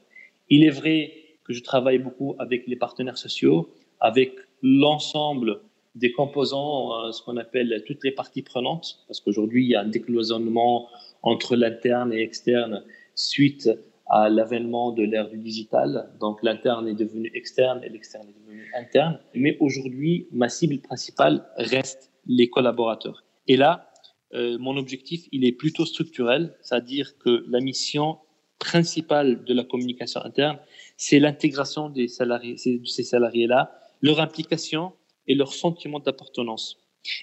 Il 0.49 0.63
est 0.63 0.69
vrai 0.69 1.13
que 1.43 1.53
je 1.53 1.63
travaille 1.63 1.99
beaucoup 1.99 2.35
avec 2.39 2.67
les 2.67 2.75
partenaires 2.75 3.17
sociaux, 3.17 3.69
avec 3.99 4.33
l'ensemble 4.61 5.61
des 5.95 6.11
composants, 6.11 7.05
euh, 7.05 7.11
ce 7.11 7.21
qu'on 7.23 7.37
appelle 7.37 7.83
toutes 7.87 8.03
les 8.03 8.11
parties 8.11 8.41
prenantes, 8.41 8.99
parce 9.07 9.21
qu'aujourd'hui, 9.21 9.63
il 9.63 9.69
y 9.69 9.75
a 9.75 9.81
un 9.81 9.87
décloisonnement 9.87 10.89
entre 11.21 11.55
l'interne 11.55 12.11
et 12.11 12.17
l'externe 12.17 12.83
suite 13.15 13.69
à 14.07 14.29
l'avènement 14.29 14.91
de 14.91 15.03
l'ère 15.03 15.29
du 15.29 15.37
digital. 15.37 16.11
Donc 16.19 16.43
l'interne 16.43 16.87
est 16.87 16.95
devenu 16.95 17.31
externe 17.33 17.81
et 17.83 17.89
l'externe 17.89 18.27
est 18.29 18.39
devenu 18.39 18.71
interne. 18.75 19.19
Mais 19.33 19.57
aujourd'hui, 19.59 20.27
ma 20.31 20.49
cible 20.49 20.79
principale 20.79 21.45
reste 21.57 22.11
les 22.27 22.49
collaborateurs. 22.49 23.23
Et 23.47 23.57
là, 23.57 23.91
euh, 24.33 24.57
mon 24.59 24.77
objectif, 24.77 25.27
il 25.31 25.45
est 25.45 25.51
plutôt 25.51 25.85
structurel, 25.85 26.55
c'est-à-dire 26.61 27.17
que 27.17 27.45
la 27.47 27.59
mission 27.59 28.17
principale 28.59 29.43
de 29.43 29.53
la 29.53 29.63
communication 29.63 30.21
interne, 30.23 30.57
c'est 30.97 31.19
l'intégration 31.19 31.89
des 31.89 32.07
salariés, 32.07 32.55
de 32.55 32.85
ces 32.85 33.03
salariés-là, 33.03 33.71
leur 34.01 34.19
implication 34.19 34.93
et 35.27 35.35
leur 35.35 35.53
sentiment 35.53 35.99
d'appartenance. 35.99 36.77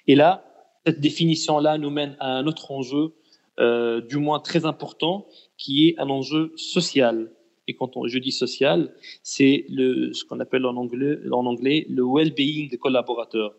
Et 0.07 0.15
là, 0.15 0.45
cette 0.87 1.01
définition-là 1.01 1.79
nous 1.79 1.91
mène 1.91 2.17
à 2.21 2.29
un 2.37 2.47
autre 2.47 2.71
enjeu, 2.71 3.15
euh, 3.61 4.01
du 4.01 4.17
moins 4.17 4.41
très 4.41 4.65
important, 4.65 5.27
qui 5.59 5.89
est 5.89 5.99
un 5.99 6.09
enjeu 6.09 6.53
social. 6.57 7.33
Et 7.69 7.75
quand 7.75 8.07
je 8.07 8.19
dis 8.19 8.33
social, 8.33 8.95
c'est 9.23 9.67
le, 9.69 10.13
ce 10.13 10.25
qu'on 10.25 10.41
appelle 10.41 10.67
en 10.67 10.77
anglais, 10.77 11.19
en 11.31 11.47
anglais 11.47 11.87
le 11.89 12.03
well-being 12.03 12.71
des 12.71 12.79
collaborateurs. 12.79 13.55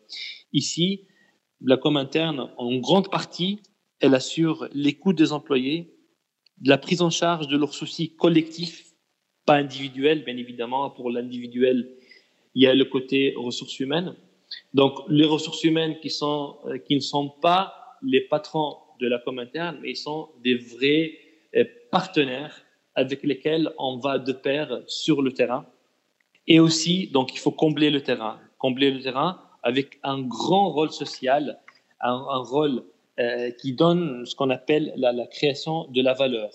Ici, 0.52 1.06
la 1.62 1.78
com 1.78 1.96
interne, 1.96 2.50
en 2.58 2.76
grande 2.78 3.10
partie, 3.10 3.62
elle 4.02 4.14
assure 4.14 4.68
l'écoute 4.74 5.18
des 5.18 5.32
employés, 5.32 5.96
la 6.64 6.78
prise 6.78 7.02
en 7.02 7.10
charge 7.10 7.48
de 7.48 7.58
leurs 7.58 7.74
soucis 7.74 8.16
collectifs, 8.16 8.94
pas 9.46 9.56
individuels, 9.56 10.26
bien 10.26 10.36
évidemment. 10.36 10.90
Pour 10.90 11.10
l'individuel, 11.10 11.96
il 12.56 12.64
y 12.64 12.68
a 12.68 12.76
le 12.76 12.86
côté 12.86 13.34
ressources 13.38 13.80
humaines, 13.80 14.16
donc, 14.74 15.00
les 15.08 15.26
ressources 15.26 15.64
humaines 15.64 15.98
qui, 16.02 16.12
euh, 16.22 16.78
qui 16.80 16.96
ne 16.96 17.02
sont 17.02 17.30
pas 17.30 17.74
les 18.02 18.22
patrons 18.22 18.78
de 19.00 19.08
la 19.08 19.20
com 19.20 19.40
interne, 19.40 19.78
mais 19.82 19.92
ils 19.92 19.98
sont 19.98 20.30
des 20.44 20.56
vrais 20.56 21.14
euh, 21.56 21.66
partenaires 21.92 22.66
avec 22.96 23.24
lesquels 23.24 23.72
on 23.78 23.98
va 23.98 24.20
de 24.20 24.32
pair 24.32 24.82
sur 24.88 25.22
le 25.22 25.32
terrain. 25.32 25.66
Et 26.48 26.60
aussi, 26.60 27.08
donc, 27.08 27.34
il 27.34 27.40
faut 27.40 27.52
combler 27.52 27.90
le 27.90 28.02
terrain. 28.02 28.40
Combler 28.58 28.92
le 28.92 29.02
terrain 29.02 29.40
avec 29.64 30.00
un 30.04 30.22
grand 30.22 30.72
rôle 30.72 30.92
social, 30.92 31.60
un, 32.02 32.18
rôle 32.40 32.84
euh, 33.20 33.50
qui 33.52 33.74
donne 33.74 34.26
ce 34.26 34.36
qu'on 34.36 34.50
appelle 34.50 34.94
la, 34.98 35.14
la 35.14 35.26
création 35.26 35.88
de 35.88 36.02
la 36.02 36.14
valeur. 36.14 36.52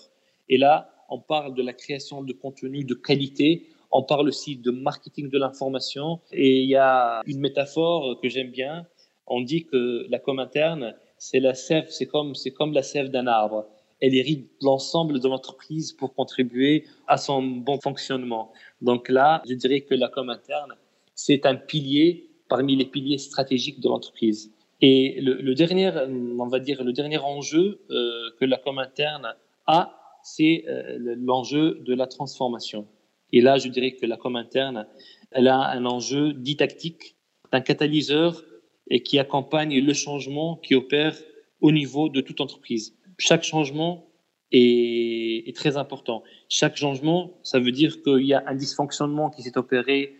Et 0.47 0.57
là, 0.57 0.93
on 1.09 1.19
parle 1.19 1.55
de 1.55 1.63
la 1.63 1.73
création 1.73 2.21
de 2.23 2.33
contenu 2.33 2.83
de 2.83 2.93
qualité 2.93 3.67
on 3.91 4.03
parle 4.03 4.27
aussi 4.27 4.55
de 4.55 4.71
marketing 4.71 5.29
de 5.29 5.37
l'information 5.37 6.19
et 6.31 6.61
il 6.61 6.69
y 6.69 6.75
a 6.75 7.21
une 7.25 7.39
métaphore 7.39 8.19
que 8.21 8.29
j'aime 8.29 8.51
bien. 8.51 8.85
On 9.25 9.41
dit 9.41 9.65
que 9.65 10.05
la 10.09 10.19
com 10.19 10.39
interne, 10.39 10.95
c'est 11.19 11.39
la 11.39 11.53
sève, 11.53 11.85
c'est 11.89 12.07
comme, 12.07 12.33
c'est 12.33 12.51
comme 12.51 12.73
la 12.73 12.81
sève 12.81 13.09
d'un 13.09 13.27
arbre. 13.27 13.67
Elle 14.01 14.15
hérite 14.15 14.49
l'ensemble 14.61 15.19
de 15.19 15.27
l'entreprise 15.27 15.91
pour 15.91 16.15
contribuer 16.15 16.85
à 17.07 17.17
son 17.17 17.43
bon 17.43 17.79
fonctionnement. 17.79 18.51
Donc 18.81 19.09
là, 19.09 19.43
je 19.47 19.53
dirais 19.53 19.81
que 19.81 19.93
la 19.93 20.07
com 20.07 20.29
interne, 20.29 20.73
c'est 21.13 21.45
un 21.45 21.55
pilier 21.55 22.29
parmi 22.47 22.77
les 22.77 22.85
piliers 22.85 23.17
stratégiques 23.17 23.81
de 23.81 23.89
l'entreprise. 23.89 24.53
Et 24.81 25.19
le, 25.21 25.53
dernier, 25.53 25.91
on 26.39 26.47
va 26.47 26.59
dire, 26.59 26.81
le 26.83 26.93
dernier 26.93 27.17
enjeu 27.17 27.81
euh, 27.91 28.29
que 28.39 28.45
la 28.45 28.57
com 28.57 28.79
interne 28.79 29.35
a, 29.67 29.99
c'est 30.23 30.63
euh, 30.69 31.15
l'enjeu 31.17 31.81
de 31.85 31.93
la 31.93 32.07
transformation. 32.07 32.87
Et 33.33 33.41
là, 33.41 33.57
je 33.57 33.67
dirais 33.67 33.91
que 33.91 34.05
la 34.05 34.15
com 34.15 34.37
interne, 34.37 34.87
elle 35.31 35.49
a 35.49 35.69
un 35.69 35.85
enjeu 35.85 36.31
didactique, 36.31 37.17
un 37.51 37.59
catalyseur 37.59 38.41
et 38.89 39.03
qui 39.03 39.19
accompagne 39.19 39.79
le 39.79 39.93
changement 39.93 40.57
qui 40.57 40.75
opère 40.75 41.15
au 41.61 41.71
niveau 41.71 42.09
de 42.09 42.21
toute 42.21 42.41
entreprise. 42.41 42.95
Chaque 43.17 43.43
changement 43.43 44.09
est, 44.51 45.55
très 45.55 45.77
important. 45.77 46.23
Chaque 46.47 46.77
changement, 46.77 47.39
ça 47.43 47.59
veut 47.59 47.71
dire 47.71 48.01
qu'il 48.01 48.25
y 48.25 48.33
a 48.33 48.43
un 48.47 48.55
dysfonctionnement 48.55 49.29
qui 49.29 49.43
s'est 49.43 49.57
opéré 49.57 50.15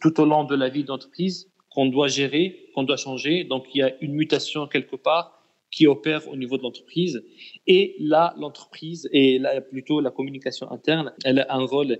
tout 0.00 0.20
au 0.20 0.24
long 0.24 0.44
de 0.44 0.54
la 0.54 0.68
vie 0.68 0.84
d'entreprise 0.84 1.50
qu'on 1.70 1.86
doit 1.86 2.08
gérer, 2.08 2.68
qu'on 2.74 2.82
doit 2.82 2.96
changer. 2.96 3.44
Donc, 3.44 3.66
il 3.74 3.78
y 3.78 3.82
a 3.82 3.92
une 4.02 4.14
mutation 4.14 4.66
quelque 4.66 4.96
part 4.96 5.42
qui 5.70 5.86
opère 5.86 6.28
au 6.28 6.36
niveau 6.36 6.58
de 6.58 6.62
l'entreprise. 6.62 7.24
Et 7.66 7.96
là, 7.98 8.34
l'entreprise, 8.38 9.08
et 9.12 9.38
là, 9.38 9.60
plutôt 9.60 10.00
la 10.00 10.10
communication 10.10 10.70
interne, 10.70 11.14
elle 11.24 11.40
a 11.40 11.54
un 11.54 11.64
rôle 11.64 11.98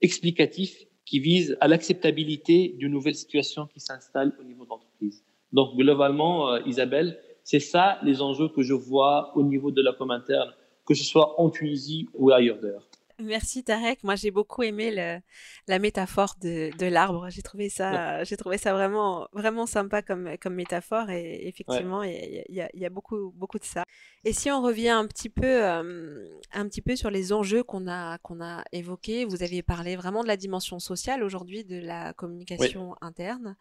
explicatif 0.00 0.84
qui 1.04 1.18
vise 1.18 1.56
à 1.60 1.68
l'acceptabilité 1.68 2.74
d'une 2.78 2.92
nouvelle 2.92 3.14
situation 3.14 3.66
qui 3.66 3.80
s'installe 3.80 4.32
au 4.40 4.44
niveau 4.44 4.64
de 4.64 4.70
l'entreprise. 4.70 5.22
Donc, 5.52 5.76
globalement, 5.76 6.50
euh, 6.50 6.60
Isabelle, 6.66 7.18
c'est 7.42 7.60
ça 7.60 7.98
les 8.02 8.22
enjeux 8.22 8.48
que 8.48 8.62
je 8.62 8.72
vois 8.72 9.36
au 9.36 9.42
niveau 9.42 9.70
de 9.70 9.82
la 9.82 9.92
com 9.92 10.10
interne, 10.10 10.52
que 10.86 10.94
ce 10.94 11.04
soit 11.04 11.40
en 11.40 11.50
Tunisie 11.50 12.08
ou 12.14 12.30
ailleurs 12.30 12.58
d'ailleurs. 12.60 12.88
Merci 13.20 13.62
Tarek. 13.62 14.02
Moi, 14.02 14.16
j'ai 14.16 14.32
beaucoup 14.32 14.62
aimé 14.64 15.20
la 15.68 15.78
métaphore 15.78 16.34
de, 16.40 16.86
l'arbre. 16.86 17.28
J'ai 17.30 17.42
trouvé 17.42 17.68
ça, 17.68 18.24
j'ai 18.24 18.36
trouvé 18.36 18.58
ça 18.58 18.72
vraiment, 18.72 19.28
vraiment 19.32 19.66
sympa 19.66 20.02
comme, 20.02 20.36
comme 20.40 20.54
métaphore. 20.54 21.10
Et 21.10 21.46
effectivement, 21.46 22.02
il 22.02 22.44
y, 22.48 22.84
a, 22.84 22.90
beaucoup, 22.90 23.32
beaucoup 23.36 23.58
de 23.58 23.64
ça. 23.64 23.84
Et 24.24 24.32
si 24.32 24.50
on 24.50 24.62
revient 24.62 24.88
un 24.88 25.06
petit 25.06 25.28
peu, 25.28 25.64
euh, 25.64 26.28
un 26.52 26.68
petit 26.68 26.82
peu 26.82 26.96
sur 26.96 27.10
les 27.10 27.32
enjeux 27.32 27.62
qu'on 27.62 27.86
a, 27.86 28.18
qu'on 28.18 28.42
a 28.42 28.64
évoqués, 28.72 29.24
vous 29.24 29.42
avez 29.42 29.62
parlé 29.62 29.94
vraiment 29.94 30.22
de 30.22 30.28
la 30.28 30.36
dimension 30.36 30.80
sociale 30.80 31.22
aujourd'hui, 31.22 31.64
de 31.64 31.78
la 31.78 32.14
communication 32.14 32.96
interne. 33.00 33.56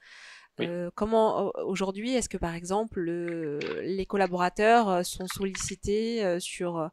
Euh, 0.59 0.89
comment 0.93 1.51
aujourd'hui 1.65 2.13
est-ce 2.13 2.29
que 2.29 2.37
par 2.37 2.53
exemple 2.53 3.01
les 3.01 4.05
collaborateurs 4.05 4.87
euh, 4.87 5.01
sont 5.01 5.25
sollicités 5.25 6.39
sur 6.39 6.91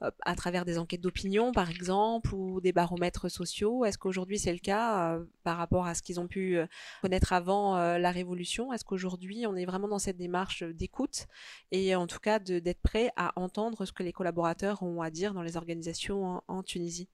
à 0.00 0.34
travers 0.36 0.64
des 0.64 0.78
enquêtes 0.78 1.00
d'opinion, 1.00 1.52
par 1.52 1.70
exemple, 1.70 2.34
ou 2.34 2.60
des 2.60 2.72
baromètres 2.72 3.28
sociaux? 3.28 3.84
Est-ce 3.84 3.98
qu'aujourd'hui 3.98 4.38
c'est 4.38 4.52
le 4.52 4.58
cas 4.58 5.14
euh, 5.14 5.24
par 5.42 5.56
rapport 5.56 5.86
à 5.86 5.94
ce 5.94 6.02
qu'ils 6.02 6.20
ont 6.20 6.28
pu 6.28 6.56
euh, 6.56 6.66
connaître 7.02 7.32
avant 7.32 7.76
euh, 7.76 7.98
la 7.98 8.12
Révolution? 8.12 8.72
Est-ce 8.72 8.84
qu'aujourd'hui 8.84 9.46
on 9.46 9.56
est 9.56 9.64
vraiment 9.64 9.88
dans 9.88 9.98
cette 9.98 10.16
démarche 10.16 10.62
d'écoute 10.62 11.26
et 11.72 11.94
en 11.96 12.06
tout 12.06 12.20
cas 12.20 12.38
d'être 12.38 12.80
prêt 12.80 13.10
à 13.16 13.32
entendre 13.36 13.84
ce 13.84 13.92
que 13.92 14.02
les 14.02 14.12
collaborateurs 14.12 14.82
ont 14.82 15.02
à 15.02 15.10
dire 15.10 15.34
dans 15.34 15.42
les 15.42 15.56
organisations 15.56 16.42
en, 16.46 16.62
Tunisie? 16.62 17.08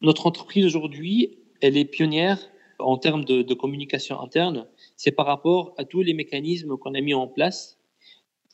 Notre 0.00 0.26
entreprise 0.26 0.66
aujourd'hui, 0.66 1.38
elle 1.60 1.76
est 1.76 1.84
pionnière 1.84 2.38
en 2.78 2.98
termes 2.98 3.24
de, 3.24 3.42
de 3.42 3.54
communication 3.54 4.20
interne. 4.20 4.66
C'est 4.96 5.12
par 5.12 5.26
rapport 5.26 5.74
à 5.78 5.84
tous 5.84 6.02
les 6.02 6.14
mécanismes 6.14 6.76
qu'on 6.76 6.94
a 6.94 7.00
mis 7.00 7.14
en 7.14 7.28
place, 7.28 7.78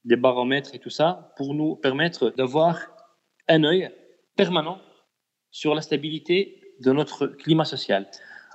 des 0.04 0.16
baromètres 0.16 0.74
et 0.74 0.78
tout 0.78 0.90
ça, 0.90 1.32
pour 1.36 1.54
nous 1.54 1.76
permettre 1.76 2.30
d'avoir 2.30 2.97
un 3.48 3.64
œil 3.64 3.90
permanent 4.36 4.80
sur 5.50 5.74
la 5.74 5.82
stabilité 5.82 6.74
de 6.80 6.92
notre 6.92 7.26
climat 7.26 7.64
social. 7.64 8.08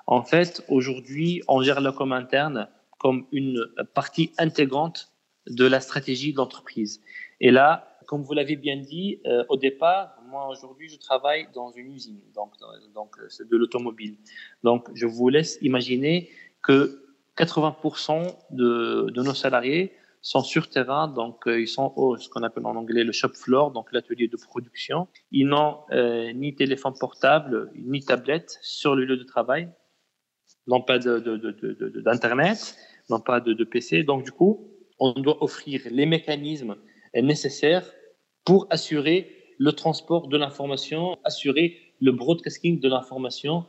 En 0.07 0.23
fait, 0.23 0.63
aujourd'hui, 0.69 1.41
on 1.47 1.61
gère 1.61 1.81
la 1.81 1.91
com 1.91 2.11
interne 2.11 2.69
comme 2.99 3.25
une 3.31 3.65
partie 3.93 4.31
intégrante 4.37 5.11
de 5.47 5.65
la 5.65 5.79
stratégie 5.81 6.31
de 6.31 6.37
l'entreprise. 6.37 7.01
Et 7.41 7.51
là, 7.51 7.97
comme 8.07 8.21
vous 8.23 8.33
l'avez 8.33 8.55
bien 8.55 8.77
dit, 8.77 9.19
euh, 9.25 9.43
au 9.49 9.57
départ, 9.57 10.17
moi 10.27 10.47
aujourd'hui, 10.47 10.89
je 10.89 10.97
travaille 10.97 11.47
dans 11.53 11.71
une 11.71 11.91
usine, 11.91 12.21
donc, 12.33 12.53
donc 12.93 13.15
c'est 13.29 13.47
de 13.47 13.57
l'automobile. 13.57 14.17
Donc, 14.63 14.89
je 14.93 15.05
vous 15.05 15.29
laisse 15.29 15.57
imaginer 15.61 16.29
que 16.61 17.03
80% 17.37 18.35
de, 18.51 19.09
de 19.09 19.21
nos 19.21 19.33
salariés 19.33 19.93
sont 20.23 20.41
sur 20.41 20.69
terrain, 20.69 21.09
donc 21.09 21.45
euh, 21.47 21.61
ils 21.61 21.67
sont 21.67 21.93
au 21.97 22.17
ce 22.17 22.29
qu'on 22.29 22.43
appelle 22.43 22.65
en 22.65 22.75
anglais 22.75 23.03
le 23.03 23.11
shop 23.11 23.33
floor, 23.33 23.71
donc 23.71 23.91
l'atelier 23.91 24.29
de 24.29 24.37
production. 24.37 25.07
Ils 25.31 25.47
n'ont 25.47 25.79
euh, 25.91 26.31
ni 26.33 26.55
téléphone 26.55 26.93
portable 26.97 27.69
ni 27.75 28.03
tablette 28.03 28.57
sur 28.61 28.95
le 28.95 29.03
lieu 29.03 29.17
de 29.17 29.23
travail, 29.23 29.69
n'ont 30.65 30.81
pas 30.81 30.97
d'internet, 30.97 32.77
n'ont 33.09 33.19
pas 33.19 33.41
de, 33.41 33.63
PC. 33.65 34.03
Donc 34.03 34.23
du 34.23 34.31
coup, 34.31 34.71
on 34.97 35.11
doit 35.11 35.43
offrir 35.43 35.81
les 35.91 36.05
mécanismes 36.05 36.77
nécessaires 37.13 37.85
pour 38.45 38.65
assurer 38.69 39.29
le 39.59 39.73
transport 39.73 40.29
de 40.29 40.37
l'information, 40.37 41.17
assurer 41.25 41.77
le 41.99 42.13
broadcasting 42.13 42.79
de 42.79 42.87
l'information 42.87 43.65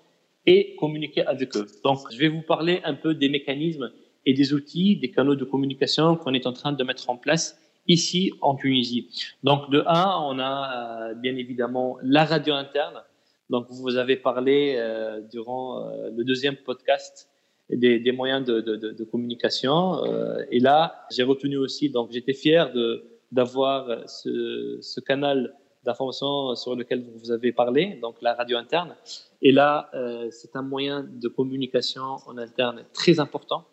et 0.46 0.76
communiquer 0.76 1.26
avec 1.26 1.56
eux. 1.56 1.66
Donc, 1.82 1.98
je 2.12 2.18
vais 2.18 2.28
vous 2.28 2.42
parler 2.42 2.80
un 2.84 2.94
peu 2.94 3.14
des 3.14 3.28
mécanismes 3.28 3.90
et 4.26 4.34
des 4.34 4.52
outils, 4.52 4.96
des 4.96 5.10
canaux 5.10 5.34
de 5.34 5.44
communication 5.44 6.16
qu'on 6.16 6.34
est 6.34 6.46
en 6.46 6.52
train 6.52 6.72
de 6.72 6.84
mettre 6.84 7.10
en 7.10 7.16
place 7.16 7.58
ici 7.86 8.32
en 8.40 8.54
Tunisie. 8.54 9.08
Donc 9.42 9.70
de 9.70 9.82
un, 9.86 10.18
on 10.22 10.38
a 10.38 11.10
euh, 11.10 11.14
bien 11.14 11.36
évidemment 11.36 11.98
la 12.02 12.24
radio 12.24 12.54
interne. 12.54 13.02
Donc 13.50 13.66
vous 13.70 13.96
avez 13.96 14.16
parlé 14.16 14.76
euh, 14.76 15.20
durant 15.20 15.86
euh, 15.86 16.10
le 16.16 16.24
deuxième 16.24 16.56
podcast 16.56 17.28
des, 17.68 17.98
des 17.98 18.12
moyens 18.12 18.44
de, 18.44 18.60
de, 18.60 18.76
de, 18.76 19.04
communication. 19.04 20.04
et 20.50 20.60
là, 20.60 21.06
j'ai 21.10 21.22
retenu 21.22 21.56
aussi, 21.56 21.88
donc 21.88 22.10
j'étais 22.12 22.34
fier 22.34 22.70
de 22.72 23.04
d'avoir 23.32 24.06
ce, 24.06 24.78
ce 24.82 25.00
canal 25.00 25.56
d'information 25.82 26.54
sur 26.56 26.76
lequel 26.76 27.04
vous 27.16 27.30
avez 27.32 27.52
parlé, 27.52 27.98
donc 28.02 28.16
la 28.20 28.34
radio 28.34 28.58
interne. 28.58 28.94
Et 29.40 29.50
là, 29.50 29.90
c'est 30.30 30.54
un 30.56 30.62
moyen 30.62 31.08
de 31.10 31.26
communication 31.26 32.18
en 32.26 32.36
interne 32.36 32.84
très 32.92 33.18
important 33.18 33.64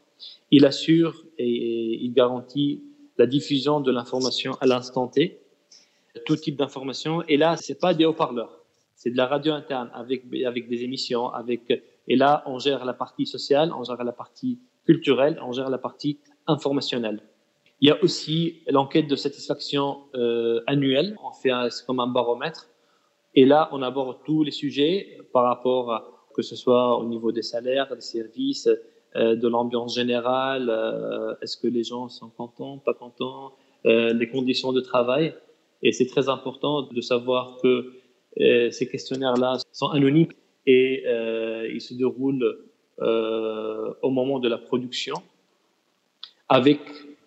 il 0.52 0.66
assure 0.66 1.26
et 1.38 2.04
il 2.04 2.14
garantit 2.14 2.84
la 3.18 3.26
diffusion 3.26 3.80
de 3.80 3.92
l'information 3.92 4.54
à 4.62 4.66
l'instant 4.66 5.08
T, 5.08 5.40
tout 6.26 6.36
type 6.36 6.58
d'information. 6.58 7.24
Et 7.28 7.38
là, 7.38 7.58
c'est 7.58 7.80
pas 7.80 7.94
des 7.94 8.06
haut-parleurs, 8.06 8.64
c'est 8.96 9.12
de 9.12 9.18
la 9.18 9.28
radio 9.28 9.54
interne 9.54 9.90
avec, 9.94 10.24
avec 10.46 10.68
des 10.68 10.84
émissions, 10.84 11.30
avec, 11.30 11.62
et 12.08 12.16
là, 12.16 12.44
on 12.46 12.60
gère 12.60 12.84
la 12.86 12.94
partie 12.94 13.26
sociale, 13.26 13.72
on 13.78 13.84
gère 13.84 14.04
la 14.04 14.12
partie 14.12 14.60
culturelle, 14.86 15.40
on 15.44 15.52
gère 15.52 15.70
la 15.70 15.78
partie 15.78 16.20
informationnelle. 16.48 17.22
Il 17.82 17.88
y 17.88 17.92
a 17.92 18.04
aussi 18.04 18.62
l'enquête 18.68 19.08
de 19.08 19.16
satisfaction 19.16 20.04
euh, 20.14 20.62
annuelle. 20.68 21.16
On 21.24 21.32
fait 21.32 21.52
comme 21.88 22.00
un 22.00 22.08
baromètre. 22.08 22.70
Et 23.34 23.46
là, 23.46 23.70
on 23.72 23.82
aborde 23.82 24.20
tous 24.24 24.44
les 24.44 24.52
sujets 24.52 25.18
par 25.34 25.46
rapport 25.46 25.92
à 25.92 26.08
que 26.36 26.44
ce 26.44 26.56
soit 26.56 26.98
au 27.00 27.06
niveau 27.06 27.32
des 27.32 27.42
salaires, 27.42 27.94
des 27.96 28.02
services, 28.02 28.70
de 29.16 29.48
l'ambiance 29.48 29.96
générale, 29.96 30.70
euh, 30.70 31.34
est-ce 31.42 31.58
que 31.58 31.68
les 31.68 31.84
gens 31.84 32.08
sont 32.08 32.30
contents, 32.30 32.78
pas 32.78 32.94
contents, 32.94 33.52
euh, 33.86 34.14
les 34.14 34.30
conditions 34.30 34.72
de 34.72 34.80
travail. 34.80 35.34
Et 35.82 35.92
c'est 35.92 36.06
très 36.06 36.30
important 36.30 36.84
de 36.84 37.02
savoir 37.02 37.58
que 37.62 37.92
ces 38.38 38.88
questionnaires-là 38.88 39.58
sont 39.74 39.88
anonymes 39.88 40.32
et 40.66 41.04
ils 41.74 41.82
se 41.82 41.94
déroulent 41.94 42.60
au 43.00 44.10
moment 44.10 44.40
de 44.40 44.48
la 44.48 44.58
production 44.58 45.16
avec 46.48 46.80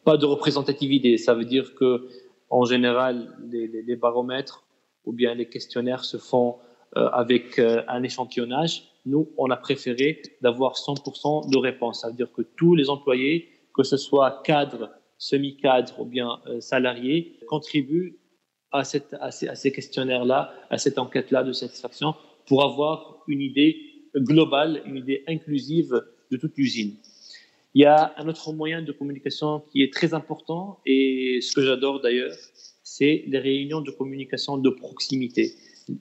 pas 0.04 0.16
de 0.16 0.24
représentativité. 0.24 1.18
Ça 1.18 1.34
veut 1.34 1.44
dire 1.44 1.74
que 1.74 2.08
en 2.48 2.64
général, 2.64 3.36
les 3.50 3.96
baromètres 3.96 4.64
ou 5.04 5.12
bien 5.12 5.34
les 5.34 5.46
questionnaires 5.46 6.04
se 6.04 6.16
font 6.16 6.56
avec 6.94 7.58
un 7.58 8.02
échantillonnage 8.04 8.93
nous, 9.06 9.32
on 9.36 9.50
a 9.50 9.56
préféré 9.56 10.22
d'avoir 10.40 10.74
100% 10.74 11.50
de 11.50 11.58
réponses. 11.58 12.00
Ça 12.00 12.08
veut 12.08 12.14
dire 12.14 12.32
que 12.32 12.42
tous 12.42 12.74
les 12.74 12.88
employés, 12.88 13.48
que 13.74 13.82
ce 13.82 13.96
soit 13.96 14.42
cadres, 14.44 14.90
semi-cadres 15.18 16.00
ou 16.00 16.04
bien 16.04 16.40
euh, 16.46 16.60
salariés, 16.60 17.38
contribuent 17.46 18.18
à, 18.72 18.82
cette, 18.84 19.14
à 19.20 19.30
ces, 19.30 19.72
questionnaires-là, 19.72 20.52
à 20.70 20.78
cette 20.78 20.98
enquête-là 20.98 21.44
de 21.44 21.52
satisfaction 21.52 22.14
pour 22.46 22.64
avoir 22.64 23.22
une 23.28 23.40
idée 23.40 23.76
globale, 24.16 24.82
une 24.86 24.96
idée 24.96 25.22
inclusive 25.28 26.02
de 26.30 26.36
toute 26.36 26.56
l'usine. 26.56 26.96
Il 27.74 27.82
y 27.82 27.86
a 27.86 28.14
un 28.16 28.28
autre 28.28 28.52
moyen 28.52 28.82
de 28.82 28.92
communication 28.92 29.60
qui 29.72 29.82
est 29.82 29.92
très 29.92 30.14
important 30.14 30.80
et 30.86 31.40
ce 31.40 31.52
que 31.54 31.62
j'adore 31.62 32.00
d'ailleurs, 32.00 32.34
c'est 32.82 33.24
les 33.26 33.38
réunions 33.38 33.80
de 33.80 33.90
communication 33.90 34.58
de 34.58 34.70
proximité. 34.70 35.52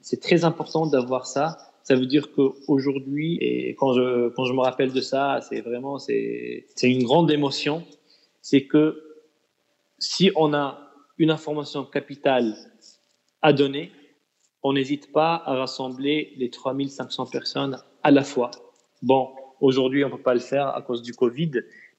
C'est 0.02 0.22
très 0.22 0.46
important 0.46 0.86
d'avoir 0.86 1.26
ça 1.26 1.73
ça 1.84 1.96
veut 1.96 2.06
dire 2.06 2.32
qu'aujourd'hui, 2.32 3.38
et 3.42 3.76
quand 3.76 3.94
je, 3.94 4.30
quand 4.30 4.46
je 4.46 4.54
me 4.54 4.62
rappelle 4.62 4.94
de 4.94 5.02
ça, 5.02 5.40
c'est 5.42 5.60
vraiment, 5.60 6.00
c'est, 6.00 6.66
une 6.82 7.04
grande 7.04 7.30
émotion. 7.30 7.86
C'est 8.42 8.66
que 8.66 9.04
si 10.00 10.32
on 10.36 10.54
a 10.54 10.80
une 11.18 11.30
information 11.30 11.84
capitale 11.84 12.56
à 13.42 13.52
donner, 13.52 13.92
on 14.64 14.74
n'hésite 14.74 15.12
pas 15.12 15.36
à 15.46 15.56
rassembler 15.56 16.34
les 16.38 16.50
3500 16.50 17.26
personnes 17.28 17.78
à 18.02 18.12
la 18.12 18.24
fois. 18.24 18.52
Bon, 19.02 19.32
aujourd'hui, 19.60 20.06
on 20.06 20.10
ne 20.10 20.16
peut 20.16 20.22
pas 20.22 20.34
le 20.34 20.40
faire 20.40 20.68
à 20.68 20.82
cause 20.82 21.02
du 21.02 21.14
Covid, 21.14 21.52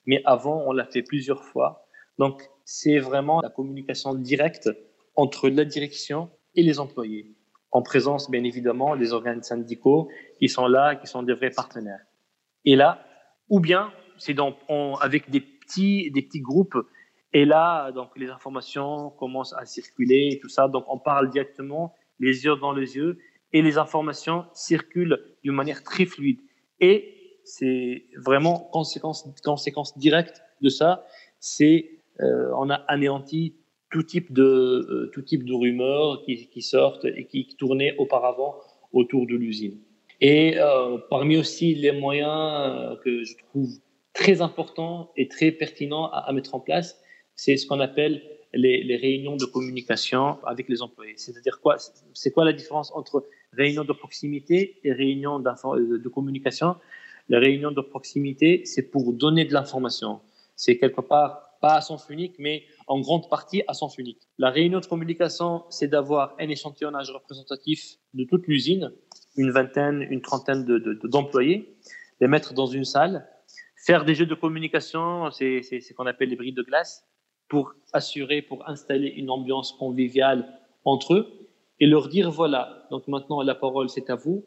mais 0.07 0.23
avant, 0.25 0.65
on 0.67 0.73
l'a 0.73 0.87
fait 0.87 1.03
plusieurs 1.03 1.45
fois. 1.45 1.87
Donc, 2.19 2.43
c'est 2.65 2.99
vraiment 2.99 3.43
la 3.43 3.51
communication 3.51 4.15
directe 4.15 4.71
entre 5.15 5.51
la 5.51 5.67
direction 5.67 6.31
et 6.55 6.63
les 6.63 6.81
employés 6.81 7.35
en 7.75 7.83
présence, 7.83 8.31
bien 8.31 8.45
évidemment, 8.45 8.97
des 8.97 9.13
organes 9.13 9.43
syndicaux 9.43 10.09
qui 10.39 10.49
sont 10.49 10.69
là, 10.69 10.95
qui 10.95 11.09
sont 11.09 11.25
des 11.25 11.35
vrais 11.35 11.51
partenaires. 11.51 12.01
Et 12.65 12.77
là, 12.77 13.05
ou 13.51 13.61
bien, 13.61 13.93
c'est 14.17 14.37
avec 15.01 15.29
des 15.29 15.41
petits, 15.41 16.11
des 16.13 16.23
petits 16.23 16.41
groupes, 16.41 16.79
et 17.33 17.45
là, 17.45 17.91
donc, 17.91 18.11
les 18.17 18.31
informations 18.31 19.11
commencent 19.11 19.55
à 19.55 19.65
circuler 19.67 20.39
tout 20.41 20.49
ça. 20.49 20.69
Donc, 20.69 20.85
on 20.87 21.01
parle 21.01 21.31
directement, 21.31 21.93
les 22.21 22.45
yeux 22.45 22.55
dans 22.57 22.73
les 22.73 22.95
yeux, 22.95 23.19
et 23.53 23.61
les 23.61 23.77
informations 23.77 24.45
circulent 24.55 25.19
d'une 25.43 25.55
manière 25.55 25.83
très 25.83 26.07
fluide. 26.07 26.39
Et 26.79 27.41
c'est 27.43 28.05
vraiment 28.17 28.61
conséquence, 28.73 29.29
conséquence 29.43 29.99
directe 29.99 30.43
de 30.63 30.69
ça, 30.69 31.05
c'est 31.41 31.91
euh, 32.21 32.53
on 32.57 32.71
a 32.71 32.77
anéanti 32.87 33.57
tout 33.95 34.03
type 34.03 34.33
de, 34.33 34.43
euh, 34.43 35.11
tout 35.15 35.23
type 35.23 35.45
de 35.45 35.55
rumeurs 35.55 36.25
qui, 36.25 36.63
sortent 36.63 37.05
et 37.05 37.27
qui 37.27 37.47
tournaient 37.57 37.95
auparavant 37.97 38.57
autour 38.93 39.25
de 39.25 39.37
l'usine. 39.37 39.79
Et 40.21 40.59
euh, 40.59 40.99
parmi 41.09 41.37
aussi 41.37 41.77
les 41.77 41.93
moyens 41.93 42.33
euh, 42.35 42.97
que 43.05 43.23
je 43.23 43.35
trouve 43.45 43.71
très 44.13 44.43
importants 44.43 45.13
et 45.17 45.29
très 45.29 45.53
pertinents 45.53 46.11
à, 46.11 46.33
mettre 46.33 46.57
en 46.57 46.61
place, 46.61 47.01
c'est 47.37 47.57
ce 47.57 47.69
qu'on 47.69 47.79
appelle 47.79 48.21
les, 48.53 48.83
les, 48.83 48.97
réunions 48.97 49.37
de 49.37 49.45
communication 49.45 50.39
avec 50.45 50.69
les 50.69 50.83
employés. 50.83 51.15
C'est-à-dire 51.17 51.61
quoi 51.61 51.77
C'est 52.15 52.33
quoi 52.33 52.45
la 52.45 52.53
différence 52.53 52.91
entre 52.97 53.25
réunion 53.53 53.85
de 53.85 53.93
proximité 53.93 54.81
et 54.83 54.93
réunion 54.93 55.39
de 55.39 56.09
communication? 56.09 56.75
La 57.29 57.39
réunion 57.39 57.71
de 57.71 57.81
proximité, 57.81 58.63
c'est 58.65 58.91
pour 58.91 59.13
donner 59.13 59.45
de 59.45 59.53
l'information. 59.53 60.21
C'est 60.57 60.79
quelque 60.79 61.01
part 61.01 61.54
pas 61.65 61.77
à 61.77 61.81
sens 61.81 62.05
unique, 62.11 62.35
mais 62.39 62.65
en 62.89 63.01
grande 63.01 63.31
partie 63.31 63.63
à 63.69 63.73
sens 63.73 63.97
unique. 63.97 64.21
La 64.37 64.51
réunion 64.51 64.81
de 64.81 64.87
communication, 64.93 65.65
c'est 65.71 65.89
d'avoir 65.89 66.35
un 66.39 66.49
échantillonnage 66.51 67.11
représentatif 67.11 67.81
de 68.13 68.25
toute 68.25 68.47
l'usine, 68.47 68.93
une 69.39 69.51
vingtaine, 69.51 70.03
une 70.11 70.21
trentaine 70.21 70.63
d'employés, 71.05 71.59
de, 71.59 71.67
les 72.21 72.29
mettre 72.29 72.53
dans 72.53 72.67
une 72.67 72.85
salle, 72.85 73.27
faire 73.77 74.05
des 74.05 74.15
jeux 74.15 74.27
de 74.27 74.35
communication, 74.35 75.31
c'est 75.31 75.63
ce 75.63 75.95
qu'on 75.95 76.05
appelle 76.05 76.29
les 76.29 76.37
brilles 76.37 76.53
de 76.53 76.67
glace, 76.71 77.07
pour 77.49 77.73
assurer, 77.95 78.43
pour 78.43 78.69
installer 78.69 79.09
une 79.09 79.31
ambiance 79.31 79.73
conviviale 79.73 80.41
entre 80.85 81.15
eux 81.15 81.27
et 81.81 81.87
leur 81.87 82.09
dire 82.09 82.31
voilà, 82.31 82.87
donc 82.91 83.09
maintenant 83.09 83.41
la 83.41 83.55
parole 83.55 83.89
c'est 83.89 84.11
à 84.11 84.17
vous. 84.17 84.45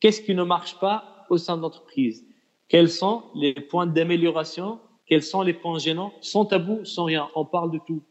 Qu'est-ce 0.00 0.20
qui 0.20 0.34
ne 0.34 0.42
marche 0.42 0.78
pas 0.78 1.24
au 1.30 1.38
sein 1.38 1.56
de 1.56 1.62
l'entreprise? 1.62 2.26
Quels 2.68 2.90
sont 2.90 3.24
les 3.34 3.54
points 3.54 3.86
d'amélioration 3.86 4.78
quels 5.08 5.22
sont 5.22 5.42
les 5.42 5.54
points 5.54 5.78
gênants, 5.78 6.12
sans 6.20 6.44
tabou, 6.44 6.84
sans 6.84 7.04
rien. 7.04 7.28
On 7.34 7.44
parle 7.44 7.70
de 7.72 7.80
tout. 7.86 8.02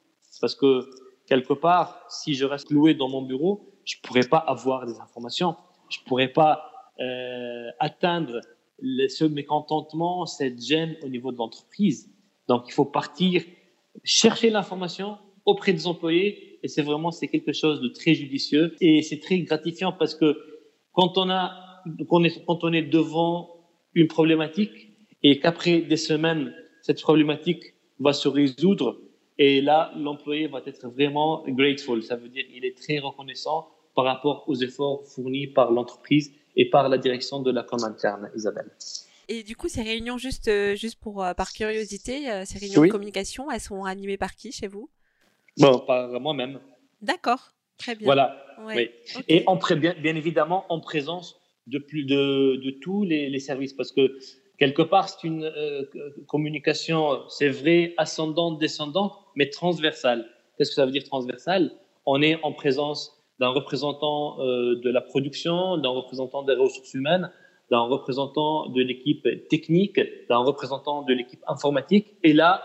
Parce 0.42 0.56
que 0.56 0.90
quelque 1.28 1.54
part, 1.54 2.04
si 2.10 2.34
je 2.34 2.46
reste 2.46 2.72
loué 2.72 2.94
dans 2.94 3.10
mon 3.10 3.22
bureau, 3.22 3.70
je 3.86 3.98
ne 3.98 4.08
pourrais 4.08 4.28
pas 4.28 4.38
avoir 4.38 4.86
des 4.86 5.00
informations. 5.00 5.56
Je 5.90 6.00
ne 6.00 6.06
pourrais 6.06 6.28
pas 6.28 6.72
euh, 7.00 7.70
atteindre 7.80 8.42
ce 8.82 9.24
mécontentement, 9.26 10.26
cette 10.26 10.62
gêne 10.62 10.96
au 11.04 11.08
niveau 11.08 11.32
de 11.32 11.38
l'entreprise. 11.38 12.10
Donc, 12.48 12.64
il 12.68 12.74
faut 12.74 12.86
partir 12.86 13.44
chercher 14.04 14.50
l'information 14.50 15.18
auprès 15.46 15.74
des 15.74 15.88
employés. 15.88 16.60
Et 16.64 16.68
c'est 16.68 16.82
vraiment 16.82 17.12
c'est 17.12 17.28
quelque 17.28 17.54
chose 17.54 17.82
de 17.82 17.88
très 17.88 18.14
judicieux 18.14 18.76
et 18.82 19.02
c'est 19.02 19.20
très 19.20 19.40
gratifiant 19.40 19.92
parce 19.92 20.16
que 20.16 20.38
quand 20.92 21.18
on 21.18 21.30
a 21.30 21.52
quand 22.10 22.64
on 22.64 22.74
est 22.74 22.82
devant 22.82 23.50
une 23.94 24.08
problématique 24.08 24.92
et 25.24 25.40
qu'après 25.40 25.82
des 25.82 25.98
semaines 25.98 26.54
cette 26.88 27.02
problématique 27.02 27.74
va 28.00 28.14
se 28.14 28.30
résoudre 28.30 29.02
et 29.38 29.60
là, 29.60 29.92
l'employé 29.98 30.48
va 30.48 30.62
être 30.66 30.88
vraiment 30.88 31.44
grateful. 31.48 32.02
Ça 32.02 32.16
veut 32.16 32.30
dire 32.30 32.46
qu'il 32.48 32.64
est 32.64 32.78
très 32.78 33.00
reconnaissant 33.00 33.68
par 33.94 34.06
rapport 34.06 34.46
aux 34.48 34.56
efforts 34.56 35.06
fournis 35.06 35.48
par 35.48 35.72
l'entreprise 35.72 36.32
et 36.56 36.70
par 36.70 36.88
la 36.88 36.98
direction 36.98 37.42
de 37.42 37.52
la 37.52 37.64
com 37.64 37.84
interne, 37.84 38.32
Isabelle. 38.36 38.72
Et 39.28 39.44
du 39.44 39.58
coup, 39.58 39.68
ces 39.68 39.82
réunions, 39.82 40.18
juste, 40.18 40.48
euh, 40.48 40.76
juste 40.76 40.98
pour, 41.02 41.22
euh, 41.22 41.34
par 41.34 41.52
curiosité, 41.52 42.32
euh, 42.32 42.46
ces 42.46 42.58
réunions 42.58 42.84
de 42.84 42.88
communication, 42.88 43.52
elles 43.52 43.60
sont 43.60 43.84
animées 43.84 44.18
par 44.18 44.34
qui 44.34 44.54
chez 44.54 44.68
vous? 44.68 44.90
Bon, 45.58 45.80
par 45.80 46.08
moi-même. 46.22 46.62
D'accord, 47.02 47.52
très 47.78 47.96
bien. 47.96 48.06
Voilà. 48.06 48.46
Oui. 48.66 48.90
Et 49.28 49.44
en, 49.46 49.58
bien, 49.58 49.94
bien, 50.02 50.16
évidemment 50.16 50.66
en 50.70 50.80
présence 50.80 51.38
de, 51.68 51.80
plus, 51.80 52.06
de, 52.06 52.62
de 52.64 52.72
tous 52.80 53.04
les, 53.04 53.30
les, 53.30 53.40
services, 53.40 53.74
parce 53.74 53.92
que 53.92 54.18
Quelque 54.58 54.82
part, 54.82 55.08
c'est 55.08 55.28
une 55.28 55.44
euh, 55.44 55.84
communication, 56.28 57.20
c'est 57.30 57.50
vrai, 57.50 57.94
ascendante, 57.98 58.60
descendante, 58.60 59.14
mais 59.36 59.50
transversale. 59.50 60.28
Qu'est-ce 60.58 60.72
que 60.72 60.76
ça 60.76 60.86
veut 60.86 60.92
dire 60.92 61.04
transversale? 61.04 61.72
On 62.06 62.22
est 62.22 62.42
en 62.44 62.52
présence 62.54 63.14
d'un 63.40 63.50
représentant 63.50 64.40
euh, 64.40 64.80
de 64.84 64.90
la 64.90 65.02
production, 65.02 65.78
d'un 65.78 65.90
représentant 65.90 66.42
des 66.42 66.56
ressources 66.56 66.94
humaines, 66.96 67.30
d'un 67.70 67.82
représentant 67.82 68.70
de 68.70 68.82
l'équipe 68.82 69.28
technique, 69.50 70.00
d'un 70.28 70.38
représentant 70.38 71.04
de 71.04 71.14
l'équipe 71.14 71.44
informatique. 71.48 72.08
Et 72.24 72.34
là, 72.34 72.64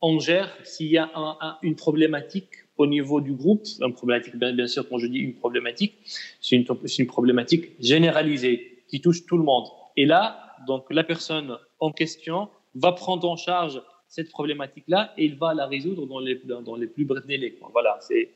on 0.00 0.18
gère 0.20 0.48
s'il 0.62 0.86
y 0.86 0.98
a 0.98 1.10
un, 1.14 1.58
une 1.62 1.76
problématique 1.76 2.50
au 2.76 2.86
niveau 2.86 3.20
du 3.20 3.34
groupe, 3.34 3.64
une 3.80 3.92
problématique, 3.92 4.36
bien, 4.36 4.66
sûr, 4.66 4.88
quand 4.88 4.98
je 4.98 5.06
dis 5.06 5.18
une 5.18 5.34
problématique, 5.34 5.94
c'est 6.40 6.56
une, 6.56 6.66
une 6.98 7.06
problématique 7.06 7.72
généralisée 7.80 8.84
qui 8.88 9.00
touche 9.00 9.26
tout 9.26 9.36
le 9.36 9.44
monde. 9.44 9.66
Et 9.96 10.06
là, 10.06 10.43
donc 10.66 10.86
la 10.90 11.04
personne 11.04 11.58
en 11.80 11.92
question 11.92 12.48
va 12.74 12.92
prendre 12.92 13.28
en 13.28 13.36
charge 13.36 13.80
cette 14.08 14.30
problématique-là 14.30 15.12
et 15.16 15.24
il 15.24 15.36
va 15.36 15.54
la 15.54 15.66
résoudre 15.66 16.06
dans 16.06 16.20
les, 16.20 16.36
dans, 16.44 16.76
les 16.76 16.86
plus 16.86 17.04
brefs 17.04 17.26
délais. 17.26 17.56
Voilà, 17.72 17.96
c'est 18.00 18.30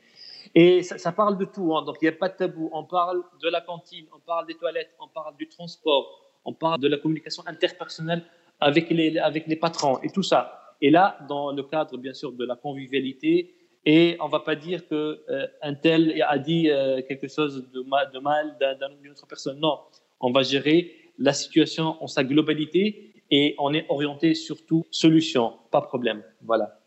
et 0.55 0.83
ça, 0.83 1.13
parle 1.13 1.37
de 1.37 1.45
tout, 1.45 1.77
hein. 1.77 1.85
donc 1.85 1.99
il 2.01 2.07
n'y 2.07 2.09
a 2.09 2.13
pas 2.13 2.29
de 2.29 2.37
tabou. 2.37 2.71
On 2.73 2.85
parle 2.85 3.23
de 3.43 3.49
la 3.49 3.61
cantine, 3.61 4.07
on 4.15 4.21
parle 4.21 4.47
des 4.47 4.55
toilettes, 4.55 4.91
on 4.99 5.09
parle 5.09 5.37
du 5.37 5.47
transport, 5.47 6.25
on 6.45 6.55
parle 6.55 6.81
de 6.81 6.89
la 6.89 6.97
communication 6.97 7.43
interpersonnelle 7.47 8.25
avec 8.59 8.89
les, 8.91 9.19
avec 9.19 9.47
les 9.47 9.57
patrons 9.57 9.99
et 10.03 10.11
tout 10.11 10.23
ça. 10.23 10.75
Et 10.81 10.91
là, 10.91 11.19
dans 11.29 11.53
le 11.53 11.63
cadre 11.63 11.99
bien 11.99 12.15
sûr 12.15 12.33
de 12.33 12.45
la 12.47 12.57
convivialité, 12.57 13.55
et 13.85 14.17
on 14.21 14.29
va 14.29 14.41
pas 14.41 14.55
dire 14.55 14.87
que 14.89 15.23
euh, 15.29 15.75
tel 15.83 16.23
a 16.27 16.39
dit 16.39 16.71
euh, 16.71 17.03
quelque 17.07 17.29
chose 17.29 17.71
de 17.73 17.81
mal, 17.83 18.11
de 18.13 18.19
mal 18.19 18.57
d'une 19.01 19.13
autre 19.13 19.27
personne. 19.27 19.59
Non, 19.61 19.81
on 20.21 20.31
va 20.31 20.43
gérer 20.43 20.93
la 21.19 21.33
situation 21.33 22.03
en 22.03 22.07
sa 22.07 22.25
globalité 22.25 23.13
et 23.31 23.55
on 23.59 23.75
est 23.75 23.87
orienté 23.89 24.35
surtout 24.35 24.87
solution, 24.91 25.59
pas 25.71 25.83
problème. 25.83 26.23
Voilà. 26.43 26.81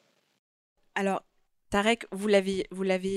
Alors, 0.96 1.24
Tarek, 1.72 2.06
vous 2.12 2.28
l'avez, 2.28 2.68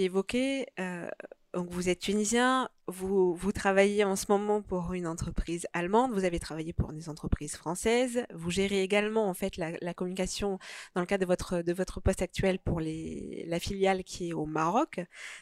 évoqué, 0.04 0.66
euh, 0.78 1.08
donc 1.54 1.70
vous 1.70 1.88
êtes 1.88 1.98
tunisien, 1.98 2.68
vous, 2.86 3.34
vous 3.34 3.50
travaillez 3.50 4.04
en 4.04 4.14
ce 4.14 4.26
moment 4.28 4.62
pour 4.62 4.92
une 4.92 5.08
entreprise 5.08 5.66
allemande, 5.72 6.12
vous 6.12 6.24
avez 6.24 6.38
travaillé 6.38 6.72
pour 6.72 6.92
des 6.92 7.08
entreprises 7.08 7.56
françaises, 7.56 8.24
vous 8.32 8.52
gérez 8.52 8.84
également 8.84 9.28
en 9.28 9.34
fait 9.34 9.56
la, 9.56 9.92
communication 9.94 10.60
dans 10.94 11.00
le 11.00 11.06
cadre 11.08 11.22
de 11.22 11.26
votre, 11.26 11.62
de 11.62 11.72
votre 11.72 11.98
poste 11.98 12.22
actuel 12.22 12.60
pour 12.60 12.78
les, 12.78 13.44
la 13.48 13.58
filiale 13.58 14.04
qui 14.04 14.28
est 14.28 14.32
au 14.32 14.46
Maroc. 14.46 15.00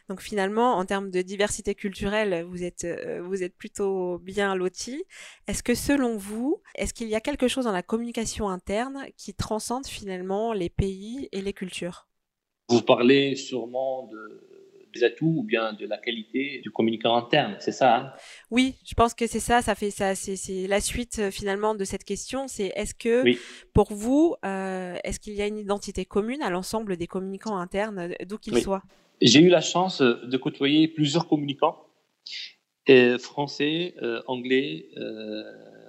Donc 0.09 0.23
finalement, 0.23 0.79
en 0.79 0.87
termes 0.87 1.11
de 1.11 1.21
diversité 1.21 1.75
culturelle, 1.75 2.47
vous 2.49 2.65
êtes, 2.65 2.85
euh, 2.85 3.21
vous 3.23 3.43
êtes 3.43 3.59
plutôt 3.59 4.21
bien 4.21 4.55
loti. 4.55 5.05
Est-ce 5.49 5.63
que 5.63 5.75
selon 5.75 6.17
vous, 6.17 6.63
est-ce 6.77 6.95
qu'il 6.95 7.09
y 7.09 7.15
a 7.15 7.21
quelque 7.21 7.47
chose 7.47 7.67
dans 7.67 7.73
la 7.73 7.83
communication 7.83 8.49
interne 8.49 9.05
qui 9.19 9.35
transcende 9.35 9.87
finalement 9.87 10.55
les 10.55 10.71
pays 10.71 11.29
et 11.33 11.43
les 11.43 11.53
cultures? 11.53 12.09
Vous 12.73 12.83
parlez 12.83 13.37
sûrement 13.37 14.09
de 14.13 14.43
des 14.93 15.05
atouts 15.05 15.35
ou 15.39 15.43
bien 15.43 15.73
de 15.73 15.87
la 15.87 15.99
qualité 15.99 16.61
du 16.63 16.71
communicant 16.71 17.17
interne, 17.17 17.57
c'est 17.59 17.73
ça 17.73 17.97
hein? 17.97 18.13
Oui, 18.51 18.75
je 18.85 18.95
pense 18.95 19.15
que 19.15 19.27
c'est 19.27 19.41
ça, 19.41 19.63
ça 19.63 19.75
fait 19.75 19.91
ça, 19.91 20.15
c'est 20.15 20.67
la 20.67 20.81
suite 20.81 21.19
euh, 21.19 21.31
finalement 21.31 21.75
de 21.75 21.85
cette 21.85 22.05
question, 22.05 22.49
c'est 22.49 22.73
est-ce 22.77 22.95
que 22.95 23.25
pour 23.73 23.93
vous, 23.93 24.35
euh, 24.45 24.97
est-ce 25.05 25.19
qu'il 25.21 25.35
y 25.35 25.43
a 25.43 25.47
une 25.47 25.59
identité 25.59 26.05
commune 26.05 26.43
à 26.43 26.51
l'ensemble 26.51 26.97
des 26.97 27.07
communicants 27.07 27.57
internes, 27.57 27.99
euh, 27.99 28.25
d'où 28.27 28.39
qu'ils 28.39 28.59
soient? 28.59 28.83
J'ai 29.21 29.41
eu 29.41 29.49
la 29.49 29.61
chance 29.61 30.03
de 30.03 30.37
côtoyer 30.37 30.89
plusieurs 30.89 31.29
communicants, 31.29 31.87
français, 33.21 33.95
anglais, 34.27 34.89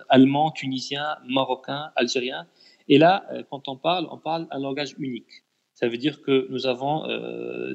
allemands, 0.08 0.52
tunisiens, 0.52 1.18
marocains, 1.28 1.92
algériens, 1.96 2.46
et 2.88 3.00
là, 3.00 3.28
quand 3.50 3.68
on 3.70 3.76
parle, 3.76 4.08
on 4.12 4.20
parle 4.20 4.46
un 4.52 4.60
langage 4.60 4.94
unique. 5.00 5.44
Ça 5.74 5.88
veut 5.88 5.98
dire 5.98 6.22
que 6.22 6.48
nous 6.50 6.68
avons 6.68 7.04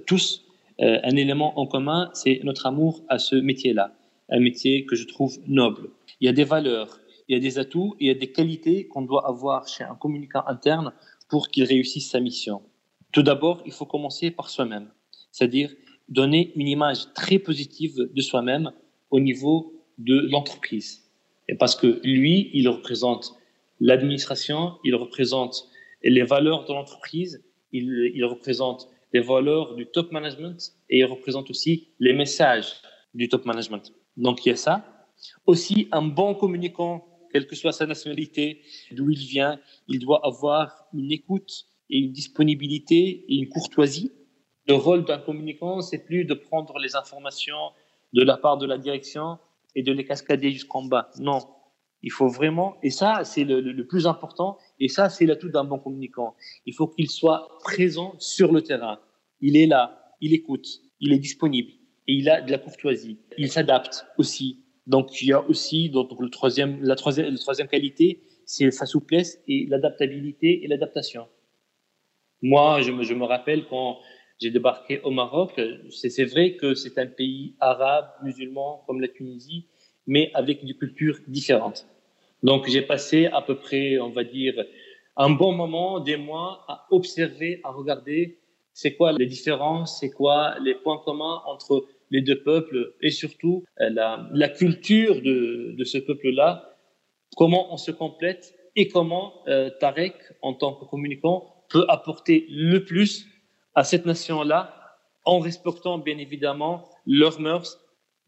tous 0.07 0.49
euh, 0.81 1.01
un 1.03 1.17
élément 1.17 1.59
en 1.59 1.67
commun, 1.67 2.11
c'est 2.15 2.41
notre 2.45 2.67
amour 2.67 3.03
à 3.09 3.19
ce 3.19 3.35
métier-là, 3.35 3.97
un 4.29 4.39
métier 4.39 4.87
que 4.87 4.95
je 4.95 5.07
trouve 5.07 5.39
noble. 5.49 5.91
Il 6.21 6.27
y 6.27 6.29
a 6.29 6.33
des 6.33 6.45
valeurs, 6.45 7.01
il 7.27 7.35
y 7.35 7.37
a 7.37 7.41
des 7.41 7.59
atouts, 7.59 7.97
il 7.99 8.07
y 8.07 8.11
a 8.11 8.15
des 8.15 8.31
qualités 8.31 8.87
qu'on 8.87 9.03
doit 9.03 9.27
avoir 9.27 9.67
chez 9.67 9.83
un 9.83 9.97
communicant 9.97 10.45
interne 10.47 10.93
pour 11.29 11.49
qu'il 11.49 11.65
réussisse 11.65 12.11
sa 12.11 12.21
mission. 12.21 12.63
Tout 13.11 13.23
d'abord, 13.23 13.63
il 13.67 13.73
faut 13.73 13.87
commencer 13.87 14.31
par 14.31 14.51
soi-même, 14.51 14.89
c'est-à-dire 15.33 15.73
donner 16.09 16.53
une 16.55 16.69
image 16.69 17.13
très 17.13 17.41
positive 17.41 17.97
de 18.15 18.21
soi-même 18.21 18.71
au 19.11 19.19
niveau 19.19 19.75
de 19.99 20.29
l'entreprise. 20.31 21.11
Et 21.49 21.57
parce 21.57 21.75
que 21.75 22.01
lui, 22.05 22.51
il 22.55 22.69
représente 22.69 23.35
l'administration, 23.81 24.75
il 24.85 24.95
représente 24.95 25.69
les 26.05 26.23
valeurs 26.23 26.67
de 26.67 26.73
l'entreprise, 26.73 27.43
il, 27.73 28.25
représente 28.25 28.89
les 29.13 29.21
valeurs 29.21 29.75
du 29.75 29.87
top 29.87 30.13
management 30.13 30.73
et 30.91 30.99
il 30.99 31.05
représente 31.05 31.51
aussi 31.51 31.89
les 31.99 32.13
messages 32.13 32.75
du 33.15 33.29
top 33.29 33.45
management. 33.45 33.93
Donc 34.17 34.45
il 34.45 34.51
y 34.51 34.53
a 34.53 34.57
ça. 34.57 34.85
Aussi, 35.47 35.89
un 35.93 36.03
bon 36.03 36.35
communicant, 36.35 37.07
quelle 37.33 37.47
que 37.47 37.57
soit 37.57 37.73
sa 37.73 37.87
nationalité, 37.87 38.63
d'où 38.93 39.11
il 39.11 39.19
vient, 39.19 39.59
il 39.89 39.99
doit 39.99 40.21
avoir 40.25 40.87
une 40.93 41.11
écoute 41.11 41.67
et 41.91 41.99
une 41.99 42.13
disponibilité 42.13 43.25
et 43.29 43.35
une 43.37 43.49
courtoisie. 43.49 44.13
Le 44.67 44.75
rôle 44.75 45.05
d'un 45.05 45.19
communicant, 45.19 45.81
c'est 45.81 46.05
plus 46.05 46.25
de 46.25 46.35
prendre 46.35 46.79
les 46.79 46.95
informations 46.95 47.73
de 48.13 48.23
la 48.23 48.37
part 48.37 48.59
de 48.59 48.67
la 48.67 48.79
direction 48.79 49.39
et 49.75 49.83
de 49.83 49.93
les 49.93 50.05
cascader 50.05 50.51
jusqu'en 50.51 50.83
bas. 50.83 51.11
Non, 51.19 51.41
il 52.03 52.13
faut 52.13 52.29
vraiment, 52.29 52.77
et 52.83 52.91
ça, 52.91 53.25
c'est 53.25 53.45
le, 53.45 53.87
plus 53.87 54.07
important, 54.07 54.59
et 54.79 54.89
ça, 54.89 55.09
c'est 55.09 55.27
l'atout 55.27 55.49
d'un 55.49 55.65
bon 55.65 55.79
communicant. 55.79 56.35
Il 56.67 56.75
faut 56.75 56.87
qu'il 56.87 57.11
soit 57.11 57.49
présent 57.61 58.15
sur 58.19 58.53
le 58.53 58.63
terrain. 58.63 59.01
Il 59.41 59.57
est 59.57 59.67
là, 59.67 60.15
il 60.21 60.33
écoute, 60.33 60.67
il 61.01 61.13
est 61.13 61.19
disponible, 61.19 61.71
et 62.07 62.13
il 62.15 62.29
a 62.31 62.41
de 62.41 62.51
la 62.51 62.59
courtoisie. 62.59 63.19
Il 63.37 63.51
s'adapte 63.51 64.07
aussi. 64.17 64.65
Donc, 64.87 65.21
il 65.21 65.29
y 65.29 65.33
a 65.33 65.43
aussi, 65.49 65.91
donc, 65.91 66.11
le 66.19 66.31
troisième, 66.31 66.83
la 66.83 66.95
troisième, 66.95 67.31
la 67.31 67.39
troisième 67.39 67.69
qualité, 67.69 68.23
c'est 68.47 68.71
sa 68.71 68.87
souplesse 68.87 69.43
et 69.47 69.67
l'adaptabilité 69.67 70.65
et 70.65 70.69
l'adaptation. 70.69 71.27
Moi, 72.41 72.81
je 72.81 72.93
me, 72.93 73.03
je 73.03 73.13
me 73.13 73.25
rappelle 73.25 73.67
quand 73.67 73.99
j'ai 74.41 74.51
débarqué 74.51 75.01
au 75.03 75.11
Maroc. 75.11 75.61
C'est 75.91 76.25
vrai 76.25 76.57
que 76.57 76.75
c'est 76.75 76.97
un 76.99 77.07
pays 77.07 77.57
arabe, 77.61 78.09
musulman, 78.23 78.85
comme 78.87 79.01
la 79.01 79.09
Tunisie, 79.09 79.67
mais 80.09 80.33
avec 80.35 80.65
des 80.65 80.75
cultures 80.75 81.19
différentes. 81.29 81.87
Donc 82.43 82.67
j'ai 82.69 82.83
passé 82.83 83.27
à 83.27 83.43
peu 83.43 83.57
près, 83.57 83.99
on 84.01 84.11
va 84.11 84.25
dire, 84.25 84.55
un 85.17 85.31
bon 85.31 85.53
moment, 85.53 86.01
des 86.01 86.17
mois, 86.17 86.65
à 86.67 86.87
observer, 86.91 87.61
à 87.63 87.71
regarder 87.71 88.39
c'est 88.73 88.95
quoi 88.95 89.13
les 89.13 89.27
différences, 89.27 89.99
c'est 90.01 90.11
quoi 90.11 90.55
les 90.61 90.75
points 90.75 91.01
communs 91.05 91.43
entre 91.47 91.87
les 92.11 92.23
deux 92.23 92.41
peuples 92.43 92.95
et 93.03 93.11
surtout 93.11 93.65
euh, 93.81 93.91
la, 94.33 94.49
culture 94.49 95.21
de, 95.21 95.75
de 95.77 95.85
ce 95.85 95.99
peuple-là, 95.99 96.77
comment 97.37 97.73
on 97.73 97.77
se 97.77 97.91
complète 97.91 98.55
et 98.77 98.89
comment 98.89 99.43
euh, 99.49 99.71
Tarek, 99.81 100.15
en 100.43 100.55
tant 100.55 100.75
que 100.75 100.85
communicant, 100.85 101.65
peut 101.69 101.85
apporter 101.89 102.47
le 102.49 102.85
plus 102.85 103.27
à 103.75 103.83
cette 103.85 104.07
nation-là 104.07 104.75
en 105.25 105.41
respectant 105.41 105.99
bien 105.99 106.17
évidemment 106.17 106.89
leurs 107.05 107.41
mœurs 107.41 107.79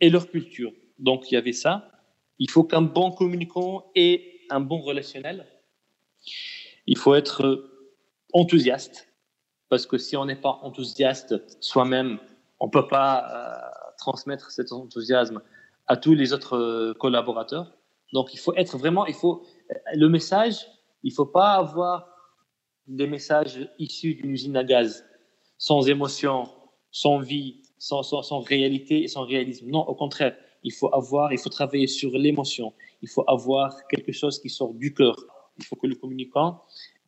et 0.01 0.11
leur 0.11 0.29
culture. 0.29 0.73
Donc 1.01 1.31
il 1.31 1.35
y 1.35 1.37
avait 1.37 1.53
ça. 1.53 1.91
Il 2.39 2.51
faut 2.51 2.65
qu'un 2.65 2.83
bon 2.83 3.11
communicant 3.11 3.91
ait 3.95 4.41
un 4.51 4.61
bon 4.61 4.81
relationnel. 4.81 5.47
Il 6.87 6.97
faut 6.97 7.15
être 7.15 7.69
enthousiaste 8.33 9.11
parce 9.69 9.87
que 9.87 9.99
si 9.99 10.17
on 10.17 10.27
n'est 10.27 10.37
pas 10.37 10.59
enthousiaste 10.63 11.35
soi-même, 11.63 12.19
on 12.59 12.67
ne 12.67 12.71
peut 12.71 12.89
pas 12.89 13.25
euh, 13.25 13.93
transmettre 13.97 14.51
cet 14.51 14.73
enthousiasme 14.73 15.41
à 15.87 15.97
tous 15.97 16.15
les 16.15 16.33
autres 16.33 16.57
euh, 16.57 16.95
collaborateurs. 16.95 17.73
Donc, 18.13 18.35
il 18.35 18.39
faut 18.39 18.55
être 18.55 18.77
vraiment, 18.77 19.07
il 19.07 19.15
faut, 19.15 19.47
euh, 19.71 19.75
le 19.95 20.09
message, 20.09 20.67
il 21.05 21.11
ne 21.11 21.15
faut 21.15 21.27
pas 21.27 21.53
avoir 21.53 22.09
des 22.87 23.07
messages 23.07 23.71
issus 23.79 24.15
d'une 24.15 24.33
usine 24.33 24.57
à 24.57 24.65
gaz, 24.65 25.05
sans 25.57 25.89
émotion, 25.89 26.49
sans 26.91 27.19
vie, 27.19 27.63
sans, 27.79 28.03
sans, 28.03 28.41
réalité 28.41 29.05
et 29.05 29.09
sans 29.09 29.25
réalisme. 29.25 29.71
Non, 29.71 29.81
au 29.87 29.95
contraire, 29.95 30.37
il 30.63 30.73
faut 30.73 30.93
avoir, 30.95 31.33
il 31.33 31.39
faut 31.39 31.49
travailler 31.49 31.87
sur 31.87 32.11
l'émotion. 32.13 32.73
Il 33.03 33.09
faut 33.09 33.25
avoir 33.27 33.87
quelque 33.89 34.13
chose 34.13 34.39
qui 34.41 34.49
sort 34.49 34.75
du 34.75 34.93
cœur. 34.93 35.17
Il 35.59 35.65
faut 35.65 35.77
que 35.77 35.87
le 35.87 35.95
communicant 35.95 36.63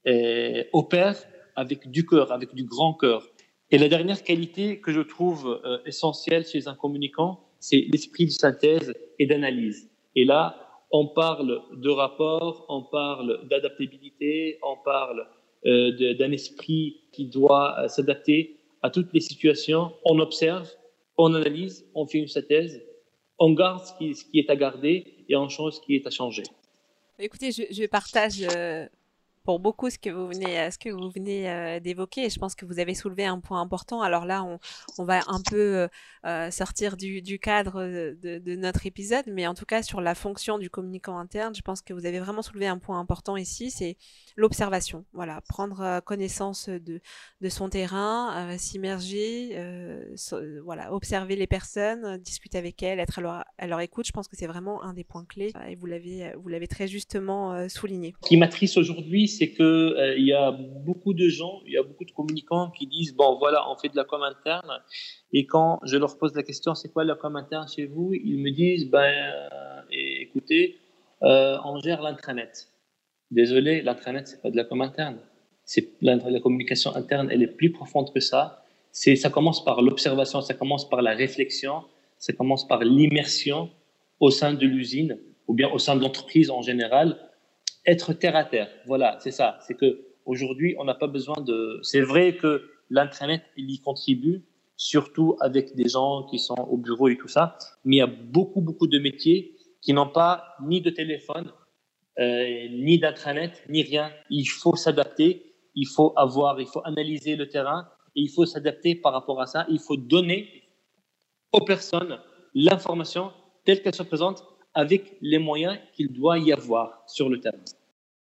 euh, 0.06 0.64
opère 0.72 1.16
avec 1.54 1.90
du 1.90 2.06
cœur, 2.06 2.32
avec 2.32 2.54
du 2.54 2.64
grand 2.64 2.94
cœur. 2.94 3.26
Et 3.70 3.78
la 3.78 3.88
dernière 3.88 4.22
qualité 4.22 4.80
que 4.80 4.92
je 4.92 5.00
trouve 5.00 5.60
euh, 5.64 5.78
essentielle 5.86 6.46
chez 6.46 6.66
un 6.68 6.74
communicant, 6.74 7.40
c'est 7.60 7.86
l'esprit 7.92 8.26
de 8.26 8.30
synthèse 8.30 8.92
et 9.18 9.26
d'analyse. 9.26 9.90
Et 10.16 10.24
là, 10.24 10.56
on 10.90 11.06
parle 11.06 11.62
de 11.72 11.88
rapport, 11.88 12.66
on 12.68 12.82
parle 12.82 13.46
d'adaptabilité, 13.48 14.58
on 14.62 14.76
parle 14.84 15.26
euh, 15.64 16.14
d'un 16.14 16.32
esprit 16.32 17.02
qui 17.12 17.26
doit 17.26 17.88
s'adapter 17.88 18.58
à 18.82 18.90
toutes 18.90 19.12
les 19.14 19.20
situations. 19.20 19.92
On 20.04 20.18
observe, 20.18 20.68
on 21.16 21.34
analyse, 21.34 21.86
on 21.94 22.06
fait 22.06 22.18
une 22.18 22.28
synthèse, 22.28 22.82
on 23.42 23.54
garde 23.54 23.84
ce 23.84 23.92
qui, 24.24 24.38
est 24.38 24.48
à 24.50 24.56
garder 24.56 25.24
et 25.28 25.34
on 25.34 25.48
change 25.48 25.72
ce 25.74 25.80
qui 25.80 25.96
est 25.96 26.06
à 26.06 26.10
changer. 26.10 26.44
Écoutez, 27.18 27.50
je, 27.50 27.86
partage 27.86 28.40
euh, 28.42 28.86
pour 29.44 29.58
beaucoup 29.58 29.90
ce 29.90 29.98
que 29.98 30.10
vous 30.10 30.28
venez, 30.28 30.60
euh, 30.60 30.70
venez 31.14 31.50
euh, 31.50 31.80
d'évoquer. 31.80 32.30
Je 32.30 32.38
pense 32.38 32.54
que 32.54 32.64
vous 32.64 32.78
avez 32.78 32.94
soulevé 32.94 33.24
un 33.24 33.40
point 33.40 33.60
important. 33.60 34.02
Alors 34.02 34.24
là, 34.24 34.44
on, 34.98 35.04
va 35.04 35.20
un 35.26 35.40
peu 35.50 35.88
euh, 36.24 36.50
sortir 36.50 36.96
du, 36.96 37.22
du 37.22 37.38
cadre 37.38 37.82
de, 37.82 38.38
de, 38.38 38.56
notre 38.56 38.86
épisode, 38.86 39.24
mais 39.26 39.46
en 39.46 39.54
tout 39.54 39.64
cas 39.64 39.82
sur 39.82 40.00
la 40.00 40.14
fonction 40.14 40.58
du 40.58 40.70
communicant 40.70 41.18
interne, 41.18 41.54
je 41.54 41.62
pense 41.62 41.82
que 41.82 41.92
vous 41.92 42.06
avez 42.06 42.20
vraiment 42.20 42.42
soulevé 42.42 42.66
un 42.66 42.78
point 42.78 42.98
important 43.00 43.36
ici, 43.36 43.70
c'est 43.70 43.96
l'observation. 44.36 45.04
Voilà, 45.12 45.40
prendre 45.48 46.00
connaissance 46.00 46.68
de, 46.68 47.00
de 47.40 47.48
son 47.48 47.68
terrain, 47.68 48.56
s'immerger, 48.58 49.56
voilà, 50.64 50.92
observer 50.92 51.36
les 51.36 51.46
personnes, 51.46 52.18
discuter 52.18 52.58
avec 52.58 52.82
elles, 52.82 53.00
être 53.00 53.20
à 53.58 53.66
leur, 53.66 53.80
écoute. 53.80 54.06
Je 54.06 54.12
pense 54.12 54.28
que 54.28 54.36
c'est 54.36 54.46
vraiment 54.46 54.82
un 54.82 54.92
des 54.92 55.04
points 55.04 55.24
clés. 55.24 55.52
et 55.68 55.74
vous 55.76 55.86
l'avez, 55.86 56.32
vous 56.36 56.48
l'avez 56.48 56.68
très 56.68 56.86
justement 56.86 57.68
souligné. 57.68 58.14
Ce 58.22 58.28
qui 58.28 58.36
m'attriste 58.36 58.76
aujourd'hui, 58.76 59.28
c'est 59.28 59.50
que 59.52 59.62
euh, 59.62 60.16
il 60.16 60.26
y 60.26 60.32
a 60.32 60.52
beaucoup 60.52 61.14
de 61.14 61.28
gens, 61.28 61.60
il 61.66 61.72
y 61.72 61.78
a 61.78 61.82
beaucoup 61.82 62.04
de 62.04 62.10
communicants 62.12 62.70
qui 62.70 62.86
disent 62.86 63.14
bon 63.14 63.38
voilà, 63.38 63.68
on 63.70 63.76
fait 63.76 63.88
de 63.88 63.96
la 63.96 64.04
com 64.04 64.22
interne. 64.22 64.80
Et 65.32 65.46
quand 65.46 65.80
je 65.84 65.96
leur 65.96 66.18
pose 66.18 66.34
la 66.34 66.42
question, 66.42 66.74
c'est 66.74 66.92
quoi 66.92 67.04
la 67.04 67.14
com 67.14 67.36
interne 67.36 67.66
chez 67.68 67.86
vous? 67.86 68.12
Ils 68.14 68.38
me 68.38 68.50
disent 68.50 68.90
ben 68.90 69.00
euh, 69.02 69.82
écoutez, 69.90 70.78
euh, 71.22 71.56
on 71.64 71.78
gère 71.80 72.02
l'intranet. 72.02 72.68
Désolé, 73.32 73.80
l'intranet 73.80 74.28
c'est 74.28 74.42
pas 74.42 74.50
de 74.50 74.56
la 74.56 74.64
com 74.64 74.82
interne. 74.82 75.16
C'est 75.64 75.88
la, 76.02 76.18
communication 76.40 76.94
interne, 76.94 77.28
elle 77.30 77.42
est 77.42 77.54
plus 77.60 77.72
profonde 77.72 78.12
que 78.12 78.20
ça. 78.20 78.62
C'est 78.90 79.16
ça 79.16 79.30
commence 79.30 79.64
par 79.64 79.80
l'observation, 79.80 80.42
ça 80.42 80.52
commence 80.52 80.86
par 80.86 81.00
la 81.00 81.14
réflexion, 81.14 81.82
ça 82.18 82.34
commence 82.34 82.68
par 82.68 82.80
l'immersion 82.84 83.70
au 84.20 84.30
sein 84.30 84.52
de 84.52 84.66
l'usine 84.66 85.18
ou 85.48 85.54
bien 85.54 85.70
au 85.70 85.78
sein 85.78 85.96
de 85.96 86.02
l'entreprise 86.02 86.50
en 86.50 86.60
général 86.60 87.18
être 87.86 88.12
terre 88.12 88.36
à 88.36 88.44
terre. 88.44 88.68
Voilà, 88.84 89.16
c'est 89.20 89.30
ça. 89.30 89.58
C'est 89.66 89.78
que 89.78 90.04
aujourd'hui, 90.26 90.74
on 90.78 90.84
n'a 90.84 90.94
pas 90.94 91.06
besoin 91.06 91.40
de. 91.40 91.80
C'est 91.82 92.02
vrai 92.02 92.36
que 92.36 92.68
l'intranet, 92.90 93.42
il 93.56 93.70
y 93.70 93.78
contribue, 93.78 94.44
surtout 94.76 95.38
avec 95.40 95.74
des 95.74 95.88
gens 95.88 96.24
qui 96.24 96.38
sont 96.38 96.68
au 96.70 96.76
bureau 96.76 97.08
et 97.08 97.16
tout 97.16 97.28
ça. 97.28 97.56
Mais 97.86 97.96
il 97.96 97.98
y 98.00 98.02
a 98.02 98.06
beaucoup, 98.06 98.60
beaucoup 98.60 98.88
de 98.88 98.98
métiers 98.98 99.56
qui 99.80 99.94
n'ont 99.94 100.08
pas 100.08 100.54
ni 100.62 100.82
de 100.82 100.90
téléphone, 100.90 101.50
euh, 102.18 102.68
ni 102.68 102.98
d'intranet, 102.98 103.62
ni 103.68 103.82
rien. 103.82 104.12
Il 104.30 104.44
faut 104.46 104.76
s'adapter. 104.76 105.54
Il 105.74 105.86
faut 105.86 106.12
avoir, 106.16 106.60
il 106.60 106.66
faut 106.66 106.82
analyser 106.84 107.36
le 107.36 107.48
terrain 107.48 107.88
et 108.14 108.20
il 108.20 108.28
faut 108.28 108.44
s'adapter 108.44 108.94
par 108.94 109.12
rapport 109.12 109.40
à 109.40 109.46
ça. 109.46 109.64
Il 109.70 109.80
faut 109.80 109.96
donner 109.96 110.64
aux 111.52 111.64
personnes 111.64 112.18
l'information 112.54 113.32
telle 113.64 113.82
qu'elle 113.82 113.94
se 113.94 114.02
présente 114.02 114.44
avec 114.74 115.16
les 115.20 115.38
moyens 115.38 115.78
qu'il 115.94 116.12
doit 116.12 116.38
y 116.38 116.52
avoir 116.52 117.02
sur 117.06 117.28
le 117.28 117.40
terrain. 117.40 117.58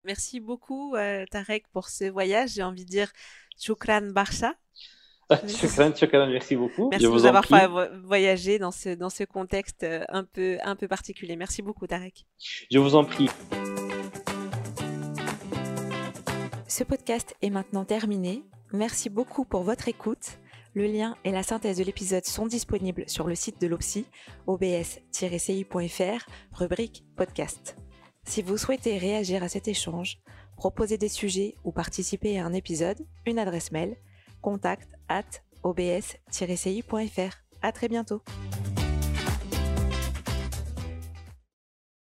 Merci 0.04 0.40
beaucoup, 0.40 0.94
euh, 0.94 1.24
Tarek, 1.30 1.66
pour 1.72 1.88
ce 1.88 2.04
voyage. 2.04 2.50
J'ai 2.54 2.62
envie 2.62 2.84
de 2.84 2.90
dire 2.90 3.12
Chukran 3.58 4.12
Barsha. 4.12 4.54
Chukran, 5.46 5.92
chukran, 5.94 6.26
merci 6.26 6.56
beaucoup. 6.56 6.88
Merci 6.90 7.04
de 7.04 7.08
vous 7.08 7.24
avoir 7.24 7.44
fait 7.44 7.68
voyager 8.04 8.58
dans 8.58 8.72
ce, 8.72 8.90
dans 8.90 9.10
ce 9.10 9.24
contexte 9.24 9.84
euh, 9.84 10.04
un 10.08 10.24
peu, 10.24 10.58
un 10.64 10.74
peu 10.74 10.88
particulier. 10.88 11.36
Merci 11.36 11.62
beaucoup, 11.62 11.86
Tarek. 11.86 12.26
Je 12.70 12.78
vous 12.78 12.96
en 12.96 13.04
prie. 13.04 13.28
Ce 16.66 16.84
podcast 16.84 17.34
est 17.42 17.50
maintenant 17.50 17.84
terminé. 17.84 18.42
Merci 18.72 19.10
beaucoup 19.10 19.44
pour 19.44 19.62
votre 19.62 19.88
écoute. 19.88 20.38
Le 20.74 20.86
lien 20.86 21.16
et 21.24 21.32
la 21.32 21.42
synthèse 21.42 21.78
de 21.78 21.84
l'épisode 21.84 22.24
sont 22.24 22.46
disponibles 22.46 23.04
sur 23.08 23.26
le 23.26 23.34
site 23.34 23.60
de 23.60 23.66
l'OPSI, 23.66 24.06
obs-ci.fr, 24.46 26.26
rubrique 26.52 27.04
podcast. 27.16 27.76
Si 28.24 28.42
vous 28.42 28.56
souhaitez 28.56 28.96
réagir 28.96 29.42
à 29.42 29.48
cet 29.48 29.66
échange, 29.66 30.18
proposer 30.56 30.96
des 30.96 31.08
sujets 31.08 31.56
ou 31.64 31.72
participer 31.72 32.38
à 32.38 32.46
un 32.46 32.52
épisode, 32.52 32.98
une 33.26 33.40
adresse 33.40 33.72
mail 33.72 33.96
contact 34.40 34.88
at 35.08 35.42
obs-ci.fr. 35.62 37.34
À 37.62 37.72
très 37.72 37.88
bientôt. 37.88 38.22